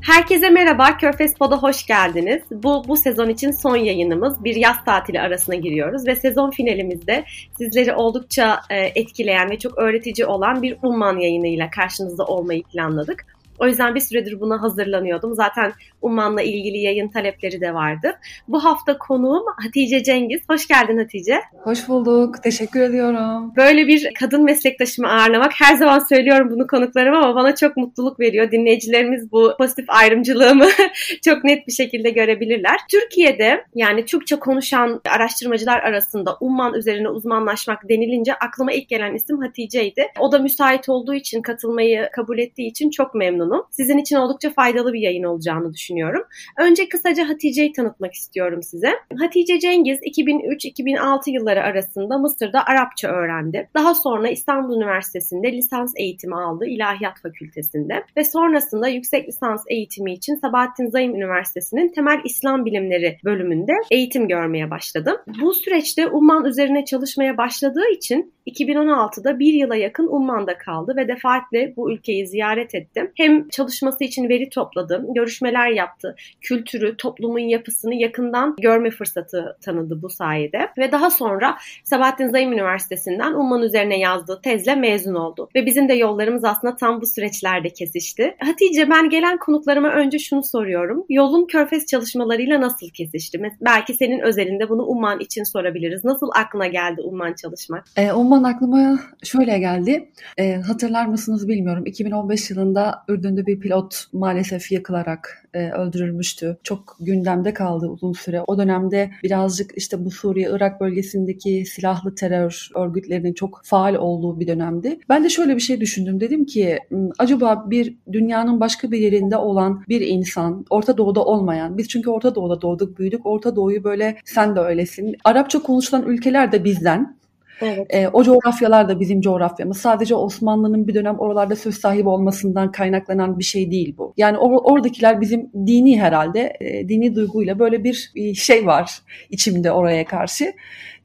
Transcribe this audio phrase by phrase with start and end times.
[0.00, 2.42] Herkese merhaba, Körfez Pod'a hoş geldiniz.
[2.50, 4.44] Bu, bu sezon için son yayınımız.
[4.44, 7.24] Bir yaz tatili arasına giriyoruz ve sezon finalimizde
[7.58, 13.26] sizleri oldukça e, etkileyen ve çok öğretici olan bir Umman yayınıyla karşınızda olmayı planladık.
[13.58, 15.34] O yüzden bir süredir buna hazırlanıyordum.
[15.34, 18.12] Zaten Umman'la ilgili yayın talepleri de vardı.
[18.48, 20.40] Bu hafta konuğum Hatice Cengiz.
[20.50, 21.40] Hoş geldin Hatice.
[21.52, 22.42] Hoş bulduk.
[22.42, 23.52] Teşekkür ediyorum.
[23.56, 28.50] Böyle bir kadın meslektaşımı ağırlamak her zaman söylüyorum bunu konuklarıma ama bana çok mutluluk veriyor.
[28.50, 30.66] Dinleyicilerimiz bu pozitif ayrımcılığımı
[31.24, 32.76] çok net bir şekilde görebilirler.
[32.90, 40.06] Türkiye'de yani Türkçe konuşan araştırmacılar arasında Umman üzerine uzmanlaşmak denilince aklıma ilk gelen isim Hatice'ydi.
[40.18, 43.66] O da müsait olduğu için katılmayı kabul ettiği için çok memnunum memnunum.
[43.70, 46.22] Sizin için oldukça faydalı bir yayın olacağını düşünüyorum.
[46.58, 48.94] Önce kısaca Hatice'yi tanıtmak istiyorum size.
[49.18, 53.68] Hatice Cengiz 2003-2006 yılları arasında Mısır'da Arapça öğrendi.
[53.74, 60.34] Daha sonra İstanbul Üniversitesi'nde lisans eğitimi aldı İlahiyat Fakültesinde ve sonrasında yüksek lisans eğitimi için
[60.34, 65.16] Sabahattin Zaim Üniversitesi'nin Temel İslam Bilimleri bölümünde eğitim görmeye başladım.
[65.42, 71.74] Bu süreçte Umman üzerine çalışmaya başladığı için 2016'da bir yıla yakın Umman'da kaldı ve defaatle
[71.76, 73.10] bu ülkeyi ziyaret ettim.
[73.14, 80.10] Hem çalışması için veri topladım, görüşmeler yaptı, kültürü, toplumun yapısını yakından görme fırsatı tanıdı bu
[80.10, 80.68] sayede.
[80.78, 85.48] Ve daha sonra Sabahattin Zaim Üniversitesi'nden Umman üzerine yazdığı tezle mezun oldu.
[85.54, 88.36] Ve bizim de yollarımız aslında tam bu süreçlerde kesişti.
[88.38, 91.04] Hatice ben gelen konuklarıma önce şunu soruyorum.
[91.08, 93.40] Yolun körfez çalışmalarıyla nasıl kesişti?
[93.60, 96.04] Belki senin özelinde bunu Umman için sorabiliriz.
[96.04, 97.84] Nasıl aklına geldi Umman çalışmak?
[97.96, 100.10] E, Umman zaman aklıma şöyle geldi.
[100.38, 101.86] E, hatırlar mısınız bilmiyorum.
[101.86, 106.58] 2015 yılında Ürdün'de bir pilot maalesef yakılarak e, öldürülmüştü.
[106.62, 108.42] Çok gündemde kaldı uzun süre.
[108.46, 114.98] O dönemde birazcık işte bu Suriye-Irak bölgesindeki silahlı terör örgütlerinin çok faal olduğu bir dönemdi.
[115.08, 116.20] Ben de şöyle bir şey düşündüm.
[116.20, 121.78] Dedim ki hmm, acaba bir dünyanın başka bir yerinde olan bir insan, Orta Doğu'da olmayan,
[121.78, 123.26] biz çünkü Orta Doğu'da doğduk, büyüdük.
[123.26, 125.16] Orta Doğu'yu böyle sen de öylesin.
[125.24, 127.17] Arapça konuşulan ülkeler de bizden.
[127.62, 127.86] Evet.
[127.90, 129.78] E, o coğrafyalar da bizim coğrafyamız.
[129.78, 134.14] Sadece Osmanlı'nın bir dönem oralarda söz sahibi olmasından kaynaklanan bir şey değil bu.
[134.16, 138.98] Yani or- oradakiler bizim dini herhalde, e, dini duyguyla böyle bir, şey var
[139.30, 140.52] içimde oraya karşı.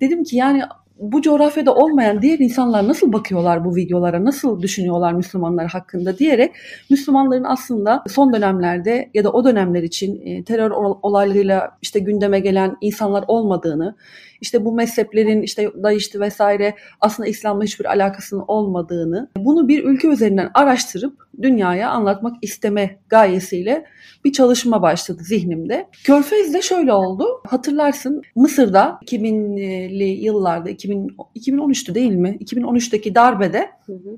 [0.01, 0.61] Dedim ki yani
[0.99, 6.51] bu coğrafyada olmayan diğer insanlar nasıl bakıyorlar bu videolara, nasıl düşünüyorlar Müslümanlar hakkında diyerek
[6.89, 10.71] Müslümanların aslında son dönemlerde ya da o dönemler için terör
[11.01, 13.95] olaylarıyla işte gündeme gelen insanlar olmadığını,
[14.43, 20.51] işte bu mezheplerin işte Daişti vesaire aslında İslam'la hiçbir alakasının olmadığını, bunu bir ülke üzerinden
[20.53, 23.85] araştırıp dünyaya anlatmak isteme gayesiyle
[24.25, 25.87] bir çalışma başladı zihnimde.
[26.03, 27.25] Körfez'de şöyle oldu.
[27.47, 32.37] Hatırlarsın Mısır'da 2000'li yıllarda 2000, 2013'tü değil mi?
[32.39, 33.69] 2013'teki darbede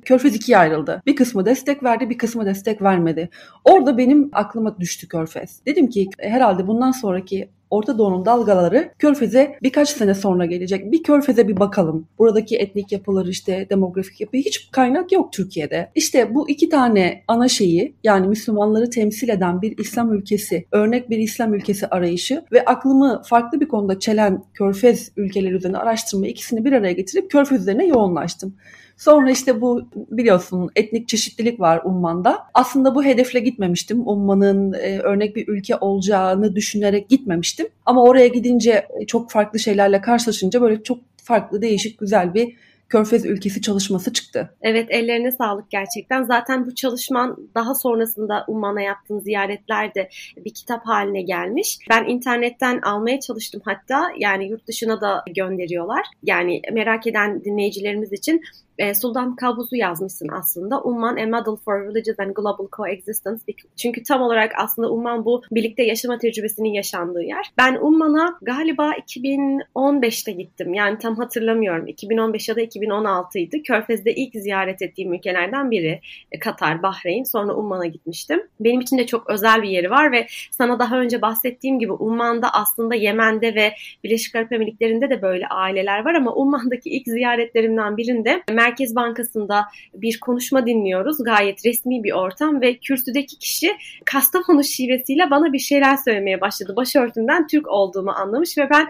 [0.05, 1.01] Körfez ikiye ayrıldı.
[1.05, 3.29] Bir kısmı destek verdi, bir kısmı destek vermedi.
[3.63, 5.61] Orada benim aklıma düştü Körfez.
[5.65, 10.91] Dedim ki herhalde bundan sonraki Orta Doğu'nun dalgaları Körfez'e birkaç sene sonra gelecek.
[10.91, 12.07] Bir Körfez'e bir bakalım.
[12.19, 15.91] Buradaki etnik yapılar işte demografik yapı hiç kaynak yok Türkiye'de.
[15.95, 21.17] İşte bu iki tane ana şeyi yani Müslümanları temsil eden bir İslam ülkesi, örnek bir
[21.17, 26.71] İslam ülkesi arayışı ve aklımı farklı bir konuda çelen Körfez ülkeleri üzerine araştırma ikisini bir
[26.71, 28.55] araya getirip Körfez üzerine yoğunlaştım.
[28.97, 32.47] Sonra işte bu biliyorsun etnik çeşitlilik var Umman'da.
[32.53, 34.07] Aslında bu hedefle gitmemiştim.
[34.07, 37.67] Umman'ın e, örnek bir ülke olacağını düşünerek gitmemiştim.
[37.85, 42.55] Ama oraya gidince e, çok farklı şeylerle karşılaşınca böyle çok farklı, değişik, güzel bir
[42.89, 44.55] Körfez ülkesi çalışması çıktı.
[44.61, 46.23] Evet ellerine sağlık gerçekten.
[46.23, 50.09] Zaten bu çalışman daha sonrasında Umman'a yaptığın ziyaretler de
[50.45, 51.79] bir kitap haline gelmiş.
[51.89, 56.05] Ben internetten almaya çalıştım hatta yani yurt dışına da gönderiyorlar.
[56.23, 58.41] Yani merak eden dinleyicilerimiz için
[58.77, 60.81] e, Sultan Kabus'u yazmışsın aslında.
[60.81, 63.41] Umman A Model for Religious and Global Coexistence.
[63.75, 67.51] Çünkü tam olarak aslında Umman bu birlikte yaşama tecrübesinin yaşandığı yer.
[67.57, 70.73] Ben Umman'a galiba 2015'te gittim.
[70.73, 71.87] Yani tam hatırlamıyorum.
[71.87, 73.63] 2015 ya da 2016 idi.
[73.63, 76.01] Körfez'de ilk ziyaret ettiğim ülkelerden biri.
[76.31, 77.23] E, Katar, Bahreyn.
[77.23, 78.43] Sonra Umman'a gitmiştim.
[78.59, 82.53] Benim için de çok özel bir yeri var ve sana daha önce bahsettiğim gibi Umman'da
[82.53, 83.73] aslında Yemen'de ve
[84.03, 90.19] Birleşik Arap Emirlikleri'nde de böyle aileler var ama Umman'daki ilk ziyaretlerimden birinde Merkez Bankası'nda bir
[90.19, 91.23] konuşma dinliyoruz.
[91.23, 93.71] Gayet resmi bir ortam ve kürsüdeki kişi
[94.05, 96.75] Kastamonu şivesiyle bana bir şeyler söylemeye başladı.
[96.75, 98.87] Başörtümden Türk olduğumu anlamış ve ben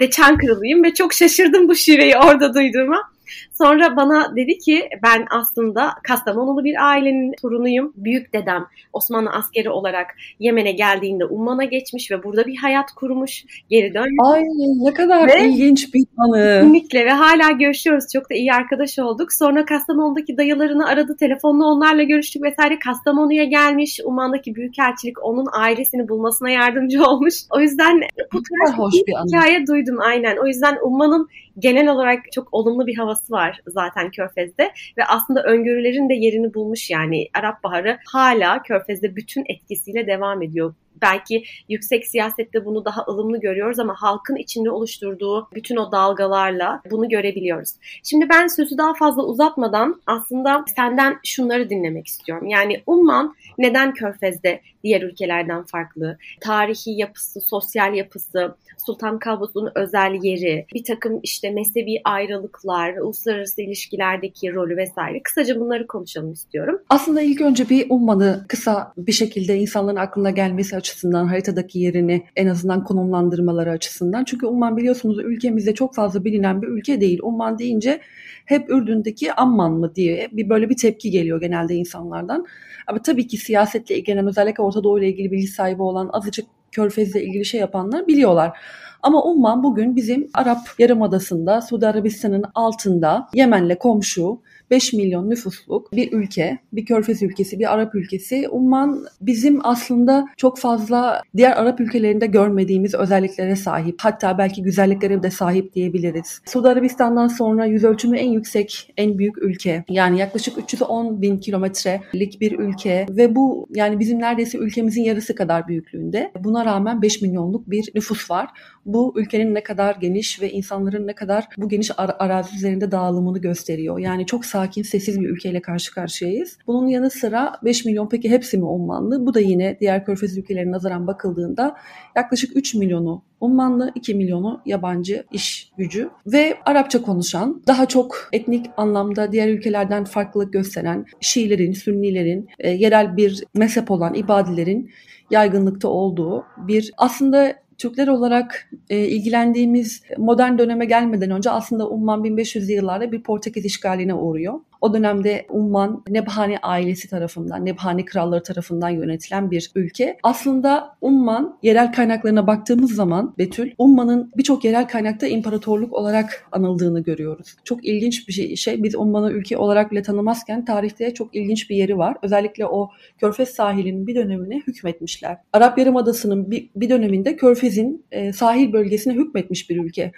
[0.00, 3.13] de Çankırılıyım ve çok şaşırdım bu şiveyi orada duyduğuma.
[3.52, 7.92] Sonra bana dedi ki ben aslında Kastamonulu bir ailenin torunuyum.
[7.96, 10.06] Büyük dedem Osmanlı askeri olarak
[10.38, 13.44] Yemen'e geldiğinde Umman'a geçmiş ve burada bir hayat kurmuş.
[13.70, 14.18] Geri dönmüş.
[14.22, 14.42] Ay
[14.84, 16.60] ne kadar ve, ilginç bir anı.
[16.60, 18.04] Kesinlikle ve hala görüşüyoruz.
[18.12, 19.32] Çok da iyi arkadaş olduk.
[19.32, 21.16] Sonra Kastamonu'daki dayılarını aradı.
[21.16, 22.78] Telefonla onlarla görüştük vesaire.
[22.78, 24.00] Kastamonu'ya gelmiş.
[24.04, 27.34] Umman'daki büyükelçilik onun ailesini bulmasına yardımcı olmuş.
[27.50, 28.00] O yüzden
[28.32, 29.26] bu tarz hoş bir anı.
[29.26, 30.36] hikaye duydum aynen.
[30.36, 31.28] O yüzden Umman'ın
[31.58, 34.72] genel olarak çok olumlu bir havası var zaten Körfez'de.
[34.98, 40.74] Ve aslında öngörülerin de yerini bulmuş yani Arap Baharı hala Körfez'de bütün etkisiyle devam ediyor
[41.02, 47.08] belki yüksek siyasette bunu daha ılımlı görüyoruz ama halkın içinde oluşturduğu bütün o dalgalarla bunu
[47.08, 47.70] görebiliyoruz.
[48.02, 52.48] Şimdi ben sözü daha fazla uzatmadan aslında senden şunları dinlemek istiyorum.
[52.48, 56.18] Yani Umman neden Körfez'de diğer ülkelerden farklı?
[56.40, 58.54] Tarihi yapısı, sosyal yapısı,
[58.86, 65.22] Sultan Kabus'un özel yeri, bir takım işte mezhebi ayrılıklar, uluslararası ilişkilerdeki rolü vesaire.
[65.22, 66.82] Kısaca bunları konuşalım istiyorum.
[66.88, 72.46] Aslında ilk önce bir Umman'ı kısa bir şekilde insanların aklına gelmesi açısından, haritadaki yerini en
[72.46, 74.24] azından konumlandırmaları açısından.
[74.24, 77.18] Çünkü Umman biliyorsunuz ülkemizde çok fazla bilinen bir ülke değil.
[77.22, 78.00] Umman deyince
[78.44, 82.46] hep Ürdün'deki Amman mı diye bir böyle bir tepki geliyor genelde insanlardan.
[82.86, 87.16] Ama tabii ki siyasetle ilgilenen özellikle Orta Doğu ile ilgili bilgi sahibi olan azıcık Körfez'le
[87.16, 88.58] ilgili şey yapanlar biliyorlar.
[89.02, 94.40] Ama Umman bugün bizim Arap Yarımadası'nda, Suudi Arabistan'ın altında, Yemen'le komşu,
[94.74, 98.48] 5 milyon nüfusluk bir ülke, bir körfez ülkesi, bir Arap ülkesi.
[98.48, 103.94] Umman bizim aslında çok fazla diğer Arap ülkelerinde görmediğimiz özelliklere sahip.
[104.00, 106.40] Hatta belki güzelliklere de sahip diyebiliriz.
[106.46, 109.84] Suudi Arabistan'dan sonra yüz ölçümü en yüksek, en büyük ülke.
[109.88, 115.68] Yani yaklaşık 310 bin kilometrelik bir ülke ve bu yani bizim neredeyse ülkemizin yarısı kadar
[115.68, 116.32] büyüklüğünde.
[116.40, 118.48] Buna rağmen 5 milyonluk bir nüfus var.
[118.86, 123.38] Bu ülkenin ne kadar geniş ve insanların ne kadar bu geniş ar- arazi üzerinde dağılımını
[123.38, 123.98] gösteriyor.
[123.98, 126.58] Yani çok sakin, sessiz bir ülkeyle karşı karşıyayız.
[126.66, 129.26] Bunun yanı sıra 5 milyon peki hepsi mi Ummanlı?
[129.26, 131.76] Bu da yine diğer körfez ülkelerine nazaran bakıldığında
[132.16, 138.66] yaklaşık 3 milyonu Ummanlı, 2 milyonu yabancı iş gücü ve Arapça konuşan, daha çok etnik
[138.76, 144.90] anlamda diğer ülkelerden farklılık gösteren Şiilerin, Sünnilerin, e, yerel bir mezhep olan ibadilerin
[145.30, 152.72] yaygınlıkta olduğu bir aslında Türkler olarak e, ilgilendiğimiz modern döneme gelmeden önce aslında Umman 1500'lü
[152.72, 154.60] yıllarda bir Portekiz işgaline uğruyor.
[154.84, 160.18] O dönemde Umman Nebhani ailesi tarafından, Nebhani kralları tarafından yönetilen bir ülke.
[160.22, 167.56] Aslında Umman yerel kaynaklarına baktığımız zaman Betül, Umman'ın birçok yerel kaynakta imparatorluk olarak anıldığını görüyoruz.
[167.64, 168.56] Çok ilginç bir şey.
[168.56, 172.16] şey biz Umman'ı ülke olarak bile tanımazken tarihte çok ilginç bir yeri var.
[172.22, 175.36] Özellikle o Körfez sahilinin bir dönemine hükmetmişler.
[175.52, 180.12] Arap Yarımadası'nın bir, bir döneminde Körfez'in e, sahil bölgesine hükmetmiş bir ülke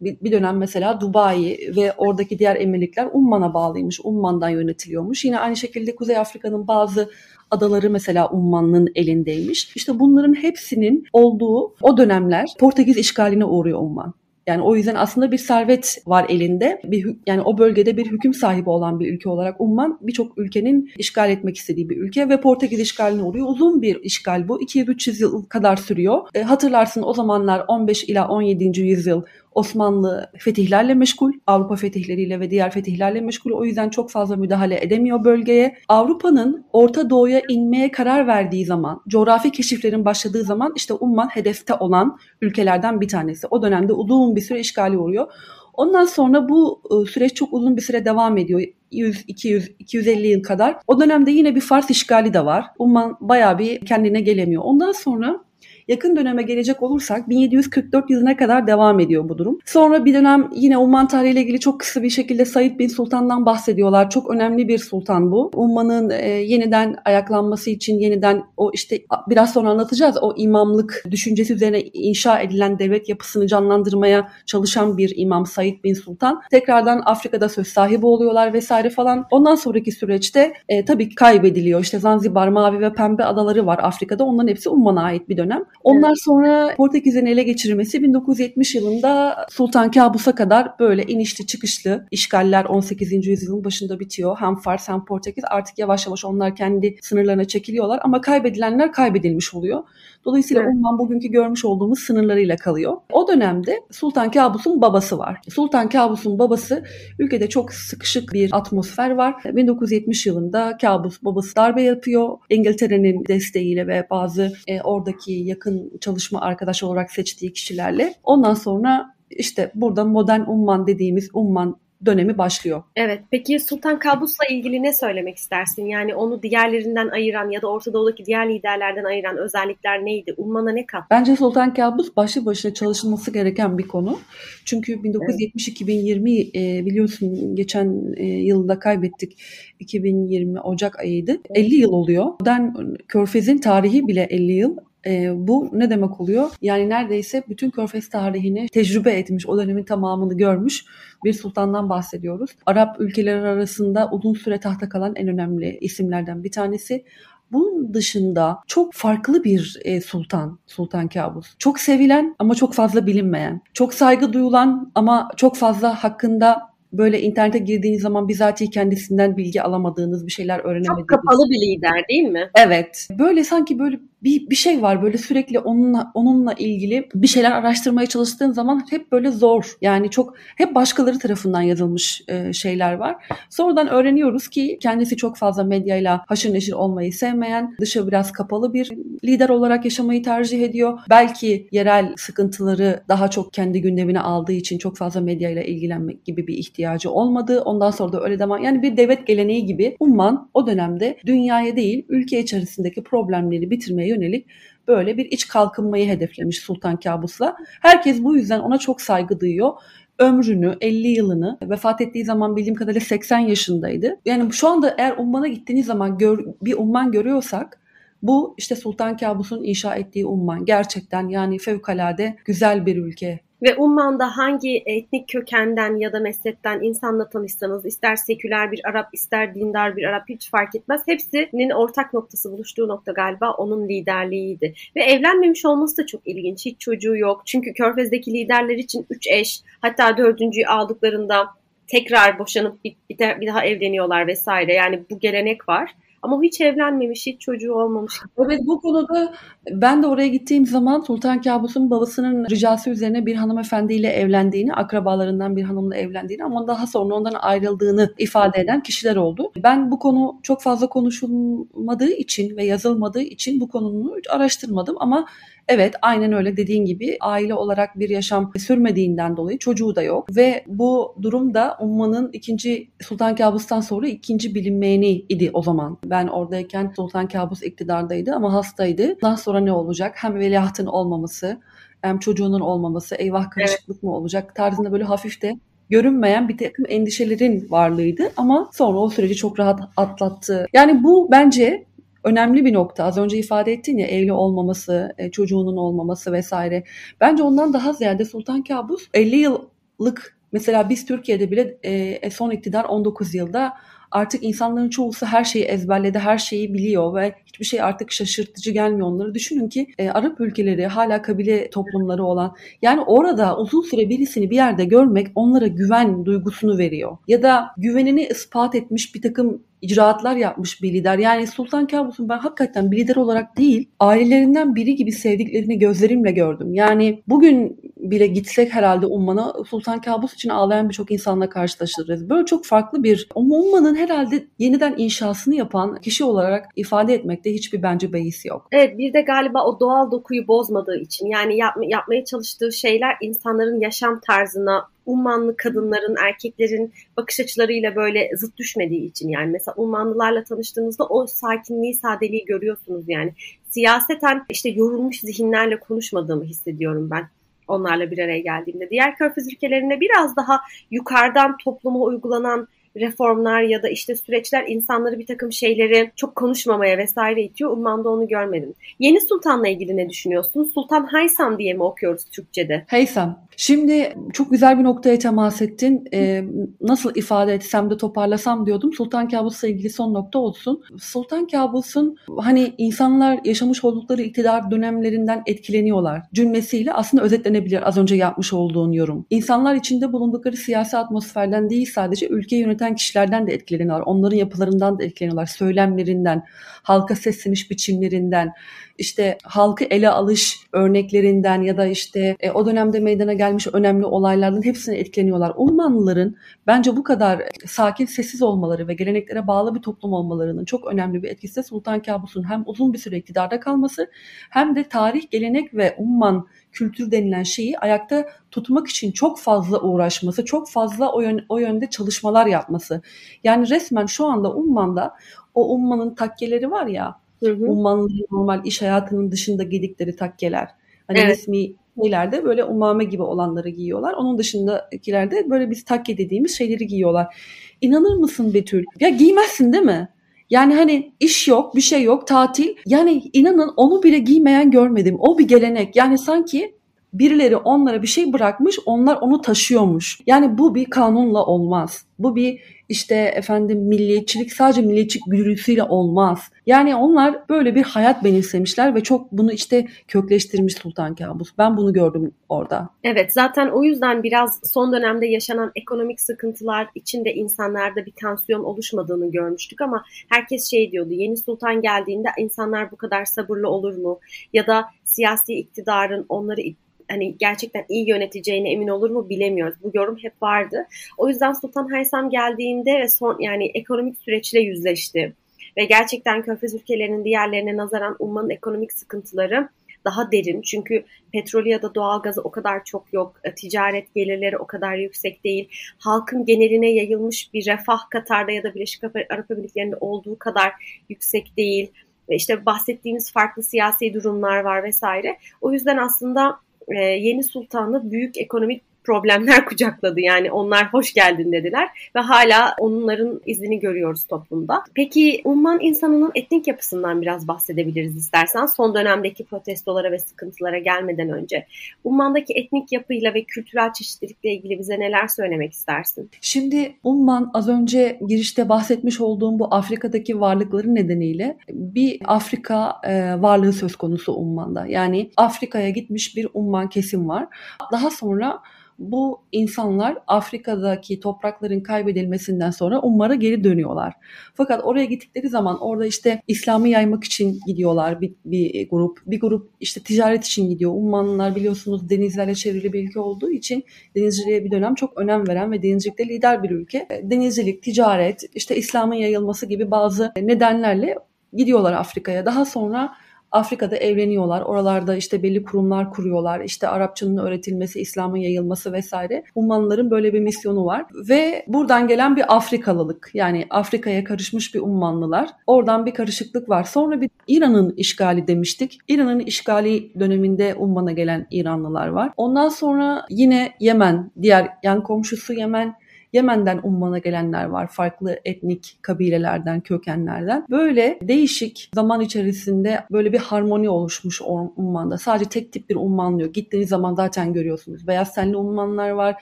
[0.00, 4.00] bir dönem mesela Dubai ve oradaki diğer emirlikler Umman'a bağlıymış.
[4.04, 5.24] Umman'dan yönetiliyormuş.
[5.24, 7.10] Yine aynı şekilde Kuzey Afrika'nın bazı
[7.50, 9.76] adaları mesela Umman'ın elindeymiş.
[9.76, 14.14] İşte bunların hepsinin olduğu o dönemler Portekiz işgaline uğruyor Umman.
[14.48, 16.80] Yani o yüzden aslında bir servet var elinde.
[16.84, 21.30] Bir yani o bölgede bir hüküm sahibi olan bir ülke olarak Umman birçok ülkenin işgal
[21.30, 23.46] etmek istediği bir ülke ve Portekiz işgaline uğruyor.
[23.48, 24.62] Uzun bir işgal bu.
[24.62, 26.28] 200-300 yıl kadar sürüyor.
[26.34, 28.80] E, hatırlarsın o zamanlar 15 ila 17.
[28.80, 29.22] yüzyıl
[29.54, 33.50] Osmanlı fetihlerle meşgul, Avrupa fetihleriyle ve diğer fetihlerle meşgul.
[33.52, 35.76] O yüzden çok fazla müdahale edemiyor bölgeye.
[35.88, 42.18] Avrupa'nın Orta Doğu'ya inmeye karar verdiği zaman, coğrafi keşiflerin başladığı zaman işte Umman hedefte olan
[42.42, 43.46] ülkelerden bir tanesi.
[43.50, 45.32] O dönemde uzun bir süre işgali uğruyor.
[45.78, 48.62] Ondan sonra bu e, süreç çok uzun bir süre devam ediyor.
[48.92, 50.76] 100, 200, 250 yıl kadar.
[50.86, 52.66] O dönemde yine bir Fars işgali de var.
[52.78, 54.62] Umman bayağı bir kendine gelemiyor.
[54.64, 55.40] Ondan sonra
[55.88, 59.58] Yakın döneme gelecek olursak 1744 yılına kadar devam ediyor bu durum.
[59.64, 64.10] Sonra bir dönem yine Umman tarihiyle ilgili çok kısa bir şekilde Said bin Sultan'dan bahsediyorlar.
[64.10, 65.50] Çok önemli bir sultan bu.
[65.54, 71.80] Umman'ın e, yeniden ayaklanması için yeniden o işte biraz sonra anlatacağız o imamlık düşüncesi üzerine
[71.80, 76.42] inşa edilen devlet yapısını canlandırmaya çalışan bir imam Said bin Sultan.
[76.50, 79.26] Tekrardan Afrika'da söz sahibi oluyorlar vesaire falan.
[79.30, 81.80] Ondan sonraki süreçte e, tabii kaybediliyor.
[81.80, 84.24] İşte Zanzibar, Mavi ve Pembe adaları var Afrika'da.
[84.24, 85.64] Onların hepsi Umman'a ait bir dönem.
[85.84, 93.26] Onlar sonra Portekiz'in ele geçirmesi 1970 yılında Sultan Kabus'a kadar böyle inişli çıkışlı işgaller 18.
[93.26, 94.36] yüzyılın başında bitiyor.
[94.40, 99.82] Hem Fars hem Portekiz artık yavaş yavaş onlar kendi sınırlarına çekiliyorlar ama kaybedilenler kaybedilmiş oluyor.
[100.24, 100.74] Dolayısıyla evet.
[100.74, 102.96] Umman bugünkü görmüş olduğumuz sınırlarıyla kalıyor.
[103.12, 105.40] O dönemde Sultan Kabus'un babası var.
[105.48, 106.84] Sultan Kabus'un babası
[107.18, 109.34] ülkede çok sıkışık bir atmosfer var.
[109.44, 112.38] 1970 yılında Kabus babası darbe yapıyor.
[112.50, 118.14] İngiltere'nin desteğiyle ve bazı e, oradaki yakın çalışma arkadaş olarak seçtiği kişilerle.
[118.22, 122.82] Ondan sonra işte burada modern Umman dediğimiz Umman dönemi başlıyor.
[122.96, 123.20] Evet.
[123.30, 125.86] Peki Sultan Kabus'la ilgili ne söylemek istersin?
[125.86, 130.34] Yani onu diğerlerinden ayıran ya da Orta Doğu'daki diğer liderlerden ayıran özellikler neydi?
[130.36, 131.02] Umman'a ne kat?
[131.10, 134.18] Bence Sultan Kabus başlı başına çalışılması gereken bir konu.
[134.64, 139.38] Çünkü 1970-2020 e, biliyorsun geçen e, yılda kaybettik.
[139.80, 141.40] 2020 Ocak ayıydı.
[141.54, 142.26] 50 yıl oluyor.
[142.40, 144.76] Modern Körfez'in tarihi bile 50 yıl.
[145.06, 146.50] E, bu ne demek oluyor?
[146.62, 150.84] Yani neredeyse bütün Körfez tarihini tecrübe etmiş, o dönemin tamamını görmüş
[151.24, 152.50] bir sultandan bahsediyoruz.
[152.66, 157.04] Arap ülkeleri arasında uzun süre tahta kalan en önemli isimlerden bir tanesi.
[157.52, 161.54] Bunun dışında çok farklı bir e, sultan, Sultan Kabus.
[161.58, 163.60] Çok sevilen ama çok fazla bilinmeyen.
[163.74, 170.26] Çok saygı duyulan ama çok fazla hakkında böyle internete girdiğiniz zaman bizatihi kendisinden bilgi alamadığınız
[170.26, 170.98] bir şeyler öğrenemediğiniz.
[170.98, 172.50] Çok kapalı bir lider değil mi?
[172.54, 173.08] Evet.
[173.18, 178.06] Böyle sanki böyle bir, bir şey var böyle sürekli onunla onunla ilgili bir şeyler araştırmaya
[178.06, 179.76] çalıştığın zaman hep böyle zor.
[179.80, 183.16] Yani çok hep başkaları tarafından yazılmış e, şeyler var.
[183.50, 188.90] Sonradan öğreniyoruz ki kendisi çok fazla medyayla haşır neşir olmayı sevmeyen, dışı biraz kapalı bir
[189.24, 190.98] lider olarak yaşamayı tercih ediyor.
[191.10, 196.54] Belki yerel sıkıntıları daha çok kendi gündemine aldığı için çok fazla medyayla ilgilenmek gibi bir
[196.78, 197.62] ihtiyacı olmadı.
[197.64, 202.06] Ondan sonra da öyle zaman yani bir devlet geleneği gibi Umman o dönemde dünyaya değil
[202.08, 204.46] ülke içerisindeki problemleri bitirmeye yönelik
[204.88, 207.56] böyle bir iç kalkınmayı hedeflemiş Sultan Kabus'la.
[207.82, 209.72] Herkes bu yüzden ona çok saygı duyuyor
[210.18, 214.16] ömrünü, 50 yılını vefat ettiği zaman bildiğim kadarıyla 80 yaşındaydı.
[214.24, 217.80] Yani şu anda eğer Umman'a gittiğiniz zaman gör, bir Umman görüyorsak
[218.22, 220.64] bu işte Sultan Kabus'un inşa ettiği Umman.
[220.64, 223.47] Gerçekten yani fevkalade güzel bir ülke.
[223.62, 229.54] Ve Umman'da hangi etnik kökenden ya da mezhepten insanla tanışsanız ister seküler bir Arap ister
[229.54, 231.02] dindar bir Arap hiç fark etmez.
[231.06, 234.74] Hepsinin ortak noktası buluştuğu nokta galiba onun liderliğiydi.
[234.96, 236.66] Ve evlenmemiş olması da çok ilginç.
[236.66, 237.42] Hiç çocuğu yok.
[237.46, 241.48] Çünkü Körfez'deki liderler için üç eş hatta dördüncüyü aldıklarında
[241.86, 244.74] tekrar boşanıp bir, bir daha evleniyorlar vesaire.
[244.74, 245.94] Yani bu gelenek var.
[246.22, 248.14] Ama hiç evlenmemiş, hiç çocuğu olmamış.
[248.38, 249.32] Evet bu konuda
[249.70, 255.62] ben de oraya gittiğim zaman Sultan Kabus'un babasının ricası üzerine bir hanımefendiyle evlendiğini, akrabalarından bir
[255.62, 259.52] hanımla evlendiğini ama daha sonra ondan ayrıldığını ifade eden kişiler oldu.
[259.56, 265.26] Ben bu konu çok fazla konuşulmadığı için ve yazılmadığı için bu konunu araştırmadım ama
[265.68, 270.64] Evet aynen öyle dediğin gibi aile olarak bir yaşam sürmediğinden dolayı çocuğu da yok ve
[270.66, 275.98] bu durum da Umman'ın ikinci Sultan Kabus'tan sonra ikinci bilinmeyeni idi o zaman.
[276.10, 279.20] Ben oradayken Sultan Kabus iktidardaydı ama hastaydı.
[279.22, 280.14] Daha sonra ne olacak?
[280.16, 281.60] Hem veliahtın olmaması
[282.02, 284.02] hem çocuğunun olmaması eyvah karışıklık evet.
[284.02, 285.58] mı olacak tarzında böyle hafif de
[285.90, 290.66] görünmeyen bir takım endişelerin varlığıydı ama sonra o süreci çok rahat atlattı.
[290.72, 291.84] Yani bu bence
[292.24, 293.04] önemli bir nokta.
[293.04, 296.84] Az önce ifade ettin ya evli olmaması, e, çocuğunun olmaması vesaire.
[297.20, 302.50] Bence ondan daha ziyade Sultan Kabus 50 yıllık mesela biz Türkiye'de bile e, e son
[302.50, 303.72] iktidar 19 yılda
[304.10, 309.08] artık insanların çoğusu her şeyi ezberledi, her şeyi biliyor ve hiçbir şey artık şaşırtıcı gelmiyor
[309.08, 309.34] onları.
[309.34, 314.56] Düşünün ki e, Arap ülkeleri hala kabile toplumları olan yani orada uzun süre birisini bir
[314.56, 317.16] yerde görmek onlara güven duygusunu veriyor.
[317.28, 321.18] Ya da güvenini ispat etmiş bir takım icraatlar yapmış bir lider.
[321.18, 326.74] Yani Sultan Kabus'un ben hakikaten bir lider olarak değil, ailelerinden biri gibi sevdiklerini gözlerimle gördüm.
[326.74, 332.30] Yani bugün bile gitsek herhalde Umman'a Sultan Kabus için ağlayan birçok insanla karşılaşırız.
[332.30, 338.12] Böyle çok farklı bir Umman'ın herhalde yeniden inşasını yapan kişi olarak ifade etmekte hiçbir bence
[338.12, 338.68] beis yok.
[338.72, 343.80] Evet bir de galiba o doğal dokuyu bozmadığı için yani yap, yapmaya çalıştığı şeyler insanların
[343.80, 351.04] yaşam tarzına Ummanlı kadınların, erkeklerin bakış açılarıyla böyle zıt düşmediği için yani mesela Ummanlılarla tanıştığınızda
[351.04, 353.32] o sakinliği, sadeliği görüyorsunuz yani.
[353.70, 357.28] Siyaseten işte yorulmuş zihinlerle konuşmadığımı hissediyorum ben
[357.68, 358.90] onlarla bir araya geldiğimde.
[358.90, 360.60] Diğer körfez ülkelerinde biraz daha
[360.90, 362.68] yukarıdan topluma uygulanan
[363.00, 367.70] reformlar ya da işte süreçler insanları bir takım şeyleri çok konuşmamaya vesaire itiyor.
[367.70, 368.74] Umman'da onu görmedim.
[368.98, 370.64] Yeni Sultan'la ilgili ne düşünüyorsun?
[370.64, 372.84] Sultan Haysam diye mi okuyoruz Türkçe'de?
[372.88, 373.48] Haysam.
[373.56, 376.04] Şimdi çok güzel bir noktaya temas ettin.
[376.12, 376.44] Ee,
[376.80, 378.92] nasıl ifade etsem de toparlasam diyordum.
[378.92, 380.82] Sultan Kabus'la ilgili son nokta olsun.
[380.98, 388.52] Sultan Kabus'un hani insanlar yaşamış oldukları iktidar dönemlerinden etkileniyorlar cümlesiyle aslında özetlenebilir az önce yapmış
[388.52, 389.26] olduğun yorum.
[389.30, 394.04] İnsanlar içinde bulundukları siyasi atmosferden değil sadece ülke yöneten kişilerden de etkileniyorlar.
[394.06, 395.46] Onların yapılarından da etkileniyorlar.
[395.46, 396.44] Söylemlerinden,
[396.82, 398.52] halka sesleniş biçimlerinden,
[398.98, 404.64] işte halkı ele alış örneklerinden ya da işte e, o dönemde meydana gelmiş önemli olaylardan
[404.64, 405.52] hepsine etkileniyorlar.
[405.56, 411.22] Ulmanlıların bence bu kadar sakin, sessiz olmaları ve geleneklere bağlı bir toplum olmalarının çok önemli
[411.22, 414.10] bir etkisi de Sultan Kabus'un hem uzun bir süre iktidarda kalması
[414.50, 420.44] hem de tarih, gelenek ve umman kültür denilen şeyi ayakta tutmak için çok fazla uğraşması,
[420.44, 423.02] çok fazla o, yön, o yönde çalışmalar yapması.
[423.44, 425.14] Yani resmen şu anda Umman'da
[425.54, 427.64] o Umman'ın takkeleri var ya, hı hı.
[427.64, 430.68] Ummanlıların normal iş hayatının dışında giydikleri takkeler.
[431.06, 431.30] Hani evet.
[431.30, 431.72] resmi
[432.02, 434.12] şeylerde böyle umame gibi olanları giyiyorlar.
[434.12, 437.36] Onun dışındakilerde böyle biz takke dediğimiz şeyleri giyiyorlar.
[437.80, 438.84] İnanır mısın Betül?
[439.00, 440.08] Ya giymezsin değil mi?
[440.50, 442.68] Yani hani iş yok, bir şey yok, tatil.
[442.86, 445.16] Yani inanın onu bile giymeyen görmedim.
[445.18, 445.96] O bir gelenek.
[445.96, 446.74] Yani sanki
[447.12, 450.20] birileri onlara bir şey bırakmış, onlar onu taşıyormuş.
[450.26, 452.04] Yani bu bir kanunla olmaz.
[452.18, 456.50] Bu bir işte efendim milliyetçilik sadece milliyetçilik güdüsüyle olmaz.
[456.66, 461.48] Yani onlar böyle bir hayat benimsemişler ve çok bunu işte kökleştirmiş Sultan Kabus.
[461.58, 462.88] Ben bunu gördüm orada.
[463.04, 469.30] Evet zaten o yüzden biraz son dönemde yaşanan ekonomik sıkıntılar içinde insanlarda bir tansiyon oluşmadığını
[469.30, 474.20] görmüştük ama herkes şey diyordu yeni sultan geldiğinde insanlar bu kadar sabırlı olur mu?
[474.52, 476.60] Ya da siyasi iktidarın onları
[477.08, 479.74] hani gerçekten iyi yöneteceğine emin olur mu bilemiyoruz.
[479.82, 480.86] Bu yorum hep vardı.
[481.18, 485.32] O yüzden Sultan Haysam geldiğinde ve son yani ekonomik süreçle yüzleşti.
[485.76, 489.68] Ve gerçekten Körfez ülkelerinin diğerlerine nazaran ummanın ekonomik sıkıntıları
[490.04, 490.62] daha derin.
[490.62, 493.40] Çünkü petrolü ya da doğalgazı o kadar çok yok.
[493.44, 495.68] E, ticaret gelirleri o kadar yüksek değil.
[495.98, 500.72] Halkın geneline yayılmış bir refah Katar'da ya da Birleşik Arap Emirlikleri'nde olduğu kadar
[501.08, 501.90] yüksek değil.
[502.28, 505.38] Ve işte bahsettiğimiz farklı siyasi durumlar var vesaire.
[505.60, 506.60] O yüzden aslında
[506.96, 510.20] e, yeni sultanı büyük ekonomik problemler kucakladı.
[510.20, 514.82] Yani onlar hoş geldin dediler ve hala onların izini görüyoruz toplumda.
[514.94, 518.66] Peki Umman insanının etnik yapısından biraz bahsedebiliriz istersen.
[518.66, 521.66] Son dönemdeki protestolara ve sıkıntılara gelmeden önce.
[522.04, 526.30] Umman'daki etnik yapıyla ve kültürel çeşitlilikle ilgili bize neler söylemek istersin?
[526.40, 533.72] Şimdi Umman az önce girişte bahsetmiş olduğum bu Afrika'daki varlıkları nedeniyle bir Afrika e, varlığı
[533.72, 534.86] söz konusu Umman'da.
[534.86, 537.46] Yani Afrika'ya gitmiş bir Umman kesim var.
[537.92, 538.62] Daha sonra
[538.98, 544.14] bu insanlar Afrika'daki toprakların kaybedilmesinden sonra Umman'a geri dönüyorlar.
[544.54, 549.18] Fakat oraya gittikleri zaman orada işte İslam'ı yaymak için gidiyorlar bir, bir grup.
[549.26, 550.92] Bir grup işte ticaret için gidiyor.
[550.94, 553.84] Ummanlılar biliyorsunuz denizlerle çevrili bir ülke olduğu için
[554.16, 557.08] denizciliğe bir dönem çok önem veren ve denizcilikte lider bir ülke.
[557.22, 561.14] Denizcilik, ticaret, işte İslam'ın yayılması gibi bazı nedenlerle
[561.52, 562.46] gidiyorlar Afrika'ya.
[562.46, 563.14] Daha sonra
[563.52, 564.62] Afrika'da evleniyorlar.
[564.62, 566.60] Oralarda işte belli kurumlar kuruyorlar.
[566.60, 569.44] İşte Arapçanın öğretilmesi, İslam'ın yayılması vesaire.
[569.54, 571.04] Ummanlıların böyle bir misyonu var.
[571.28, 573.30] Ve buradan gelen bir Afrikalılık.
[573.34, 575.50] Yani Afrika'ya karışmış bir Ummanlılar.
[575.66, 576.84] Oradan bir karışıklık var.
[576.84, 578.98] Sonra bir İran'ın işgali demiştik.
[579.08, 582.30] İran'ın işgali döneminde Umman'a gelen İranlılar var.
[582.36, 585.94] Ondan sonra yine Yemen, diğer yan komşusu Yemen
[586.32, 587.86] Yemen'den Umman'a gelenler var.
[587.86, 590.66] Farklı etnik kabilelerden, kökenlerden.
[590.70, 594.40] Böyle değişik zaman içerisinde böyle bir harmoni oluşmuş
[594.76, 595.18] Umman'da.
[595.18, 596.52] Sadece tek tip bir Umman diyor.
[596.52, 598.06] Gittiğiniz zaman zaten görüyorsunuz.
[598.06, 599.34] Beyaz tenli Ummanlar var.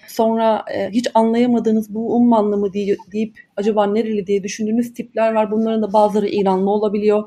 [0.08, 5.50] Sonra e, hiç anlayamadığınız bu Ummanlı mı diye, deyip acaba nereli diye düşündüğünüz tipler var.
[5.50, 7.24] Bunların da bazıları İranlı olabiliyor.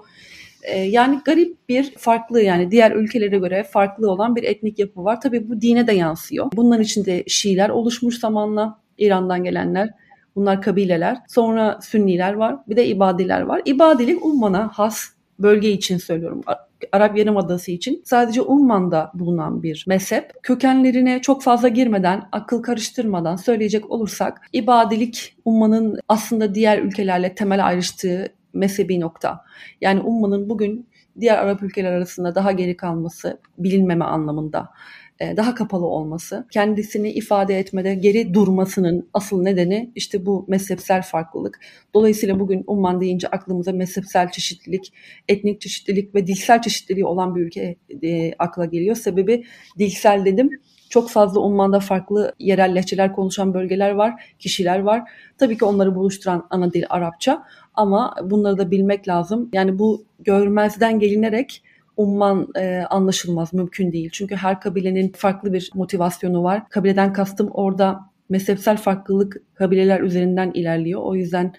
[0.64, 5.22] E, yani garip bir farklı yani diğer ülkelere göre farklı olan bir etnik yapı var.
[5.22, 6.52] Tabii bu dine de yansıyor.
[6.56, 8.80] Bunların içinde Şiiler oluşmuş zamanla.
[9.00, 9.90] İran'dan gelenler.
[10.36, 11.18] Bunlar kabileler.
[11.28, 12.56] Sonra Sünniler var.
[12.68, 13.62] Bir de İbadiler var.
[13.66, 15.10] İbadilik Umman'a has
[15.40, 16.42] bölge için söylüyorum.
[16.92, 20.32] Arap Yarımadası için sadece Umman'da bulunan bir mezhep.
[20.44, 28.34] Kökenlerine çok fazla girmeden, akıl karıştırmadan söyleyecek olursak İbadilik Umman'ın aslında diğer ülkelerle temel ayrıştığı
[28.54, 29.46] mezhebi nokta.
[29.82, 34.70] Yani Umman'ın bugün diğer Arap ülkeler arasında daha geri kalması bilinmeme anlamında.
[35.20, 41.60] E, daha kapalı olması, kendisini ifade etmede geri durmasının asıl nedeni işte bu mezhepsel farklılık.
[41.94, 44.94] Dolayısıyla bugün Umman deyince aklımıza mezhepsel çeşitlilik,
[45.28, 48.96] etnik çeşitlilik ve dilsel çeşitliliği olan bir ülke e, akla geliyor.
[48.96, 49.44] Sebebi
[49.80, 50.50] dilsel dedim.
[50.90, 55.12] Çok fazla Umman'da farklı yerel lehçeler konuşan bölgeler var, kişiler var.
[55.38, 59.50] Tabii ki onları buluşturan ana dil Arapça ama bunları da bilmek lazım.
[59.54, 61.64] Yani bu görmezden gelinerek
[62.00, 64.10] umman e, anlaşılmaz, mümkün değil.
[64.14, 66.70] Çünkü her kabilenin farklı bir motivasyonu var.
[66.70, 71.02] Kabileden kastım orada mezhepsel farklılık kabileler üzerinden ilerliyor.
[71.04, 71.54] O yüzden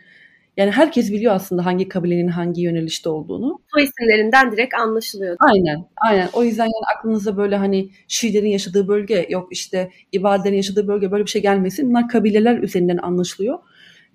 [0.56, 3.60] yani herkes biliyor aslında hangi kabilenin hangi yönelişte olduğunu.
[3.74, 5.36] Soy isimlerinden direkt anlaşılıyor.
[5.40, 6.28] Aynen, aynen.
[6.32, 11.24] O yüzden yani aklınıza böyle hani Şiilerin yaşadığı bölge yok işte İbadilerin yaşadığı bölge böyle
[11.24, 11.88] bir şey gelmesin.
[11.88, 13.58] Bunlar kabileler üzerinden anlaşılıyor.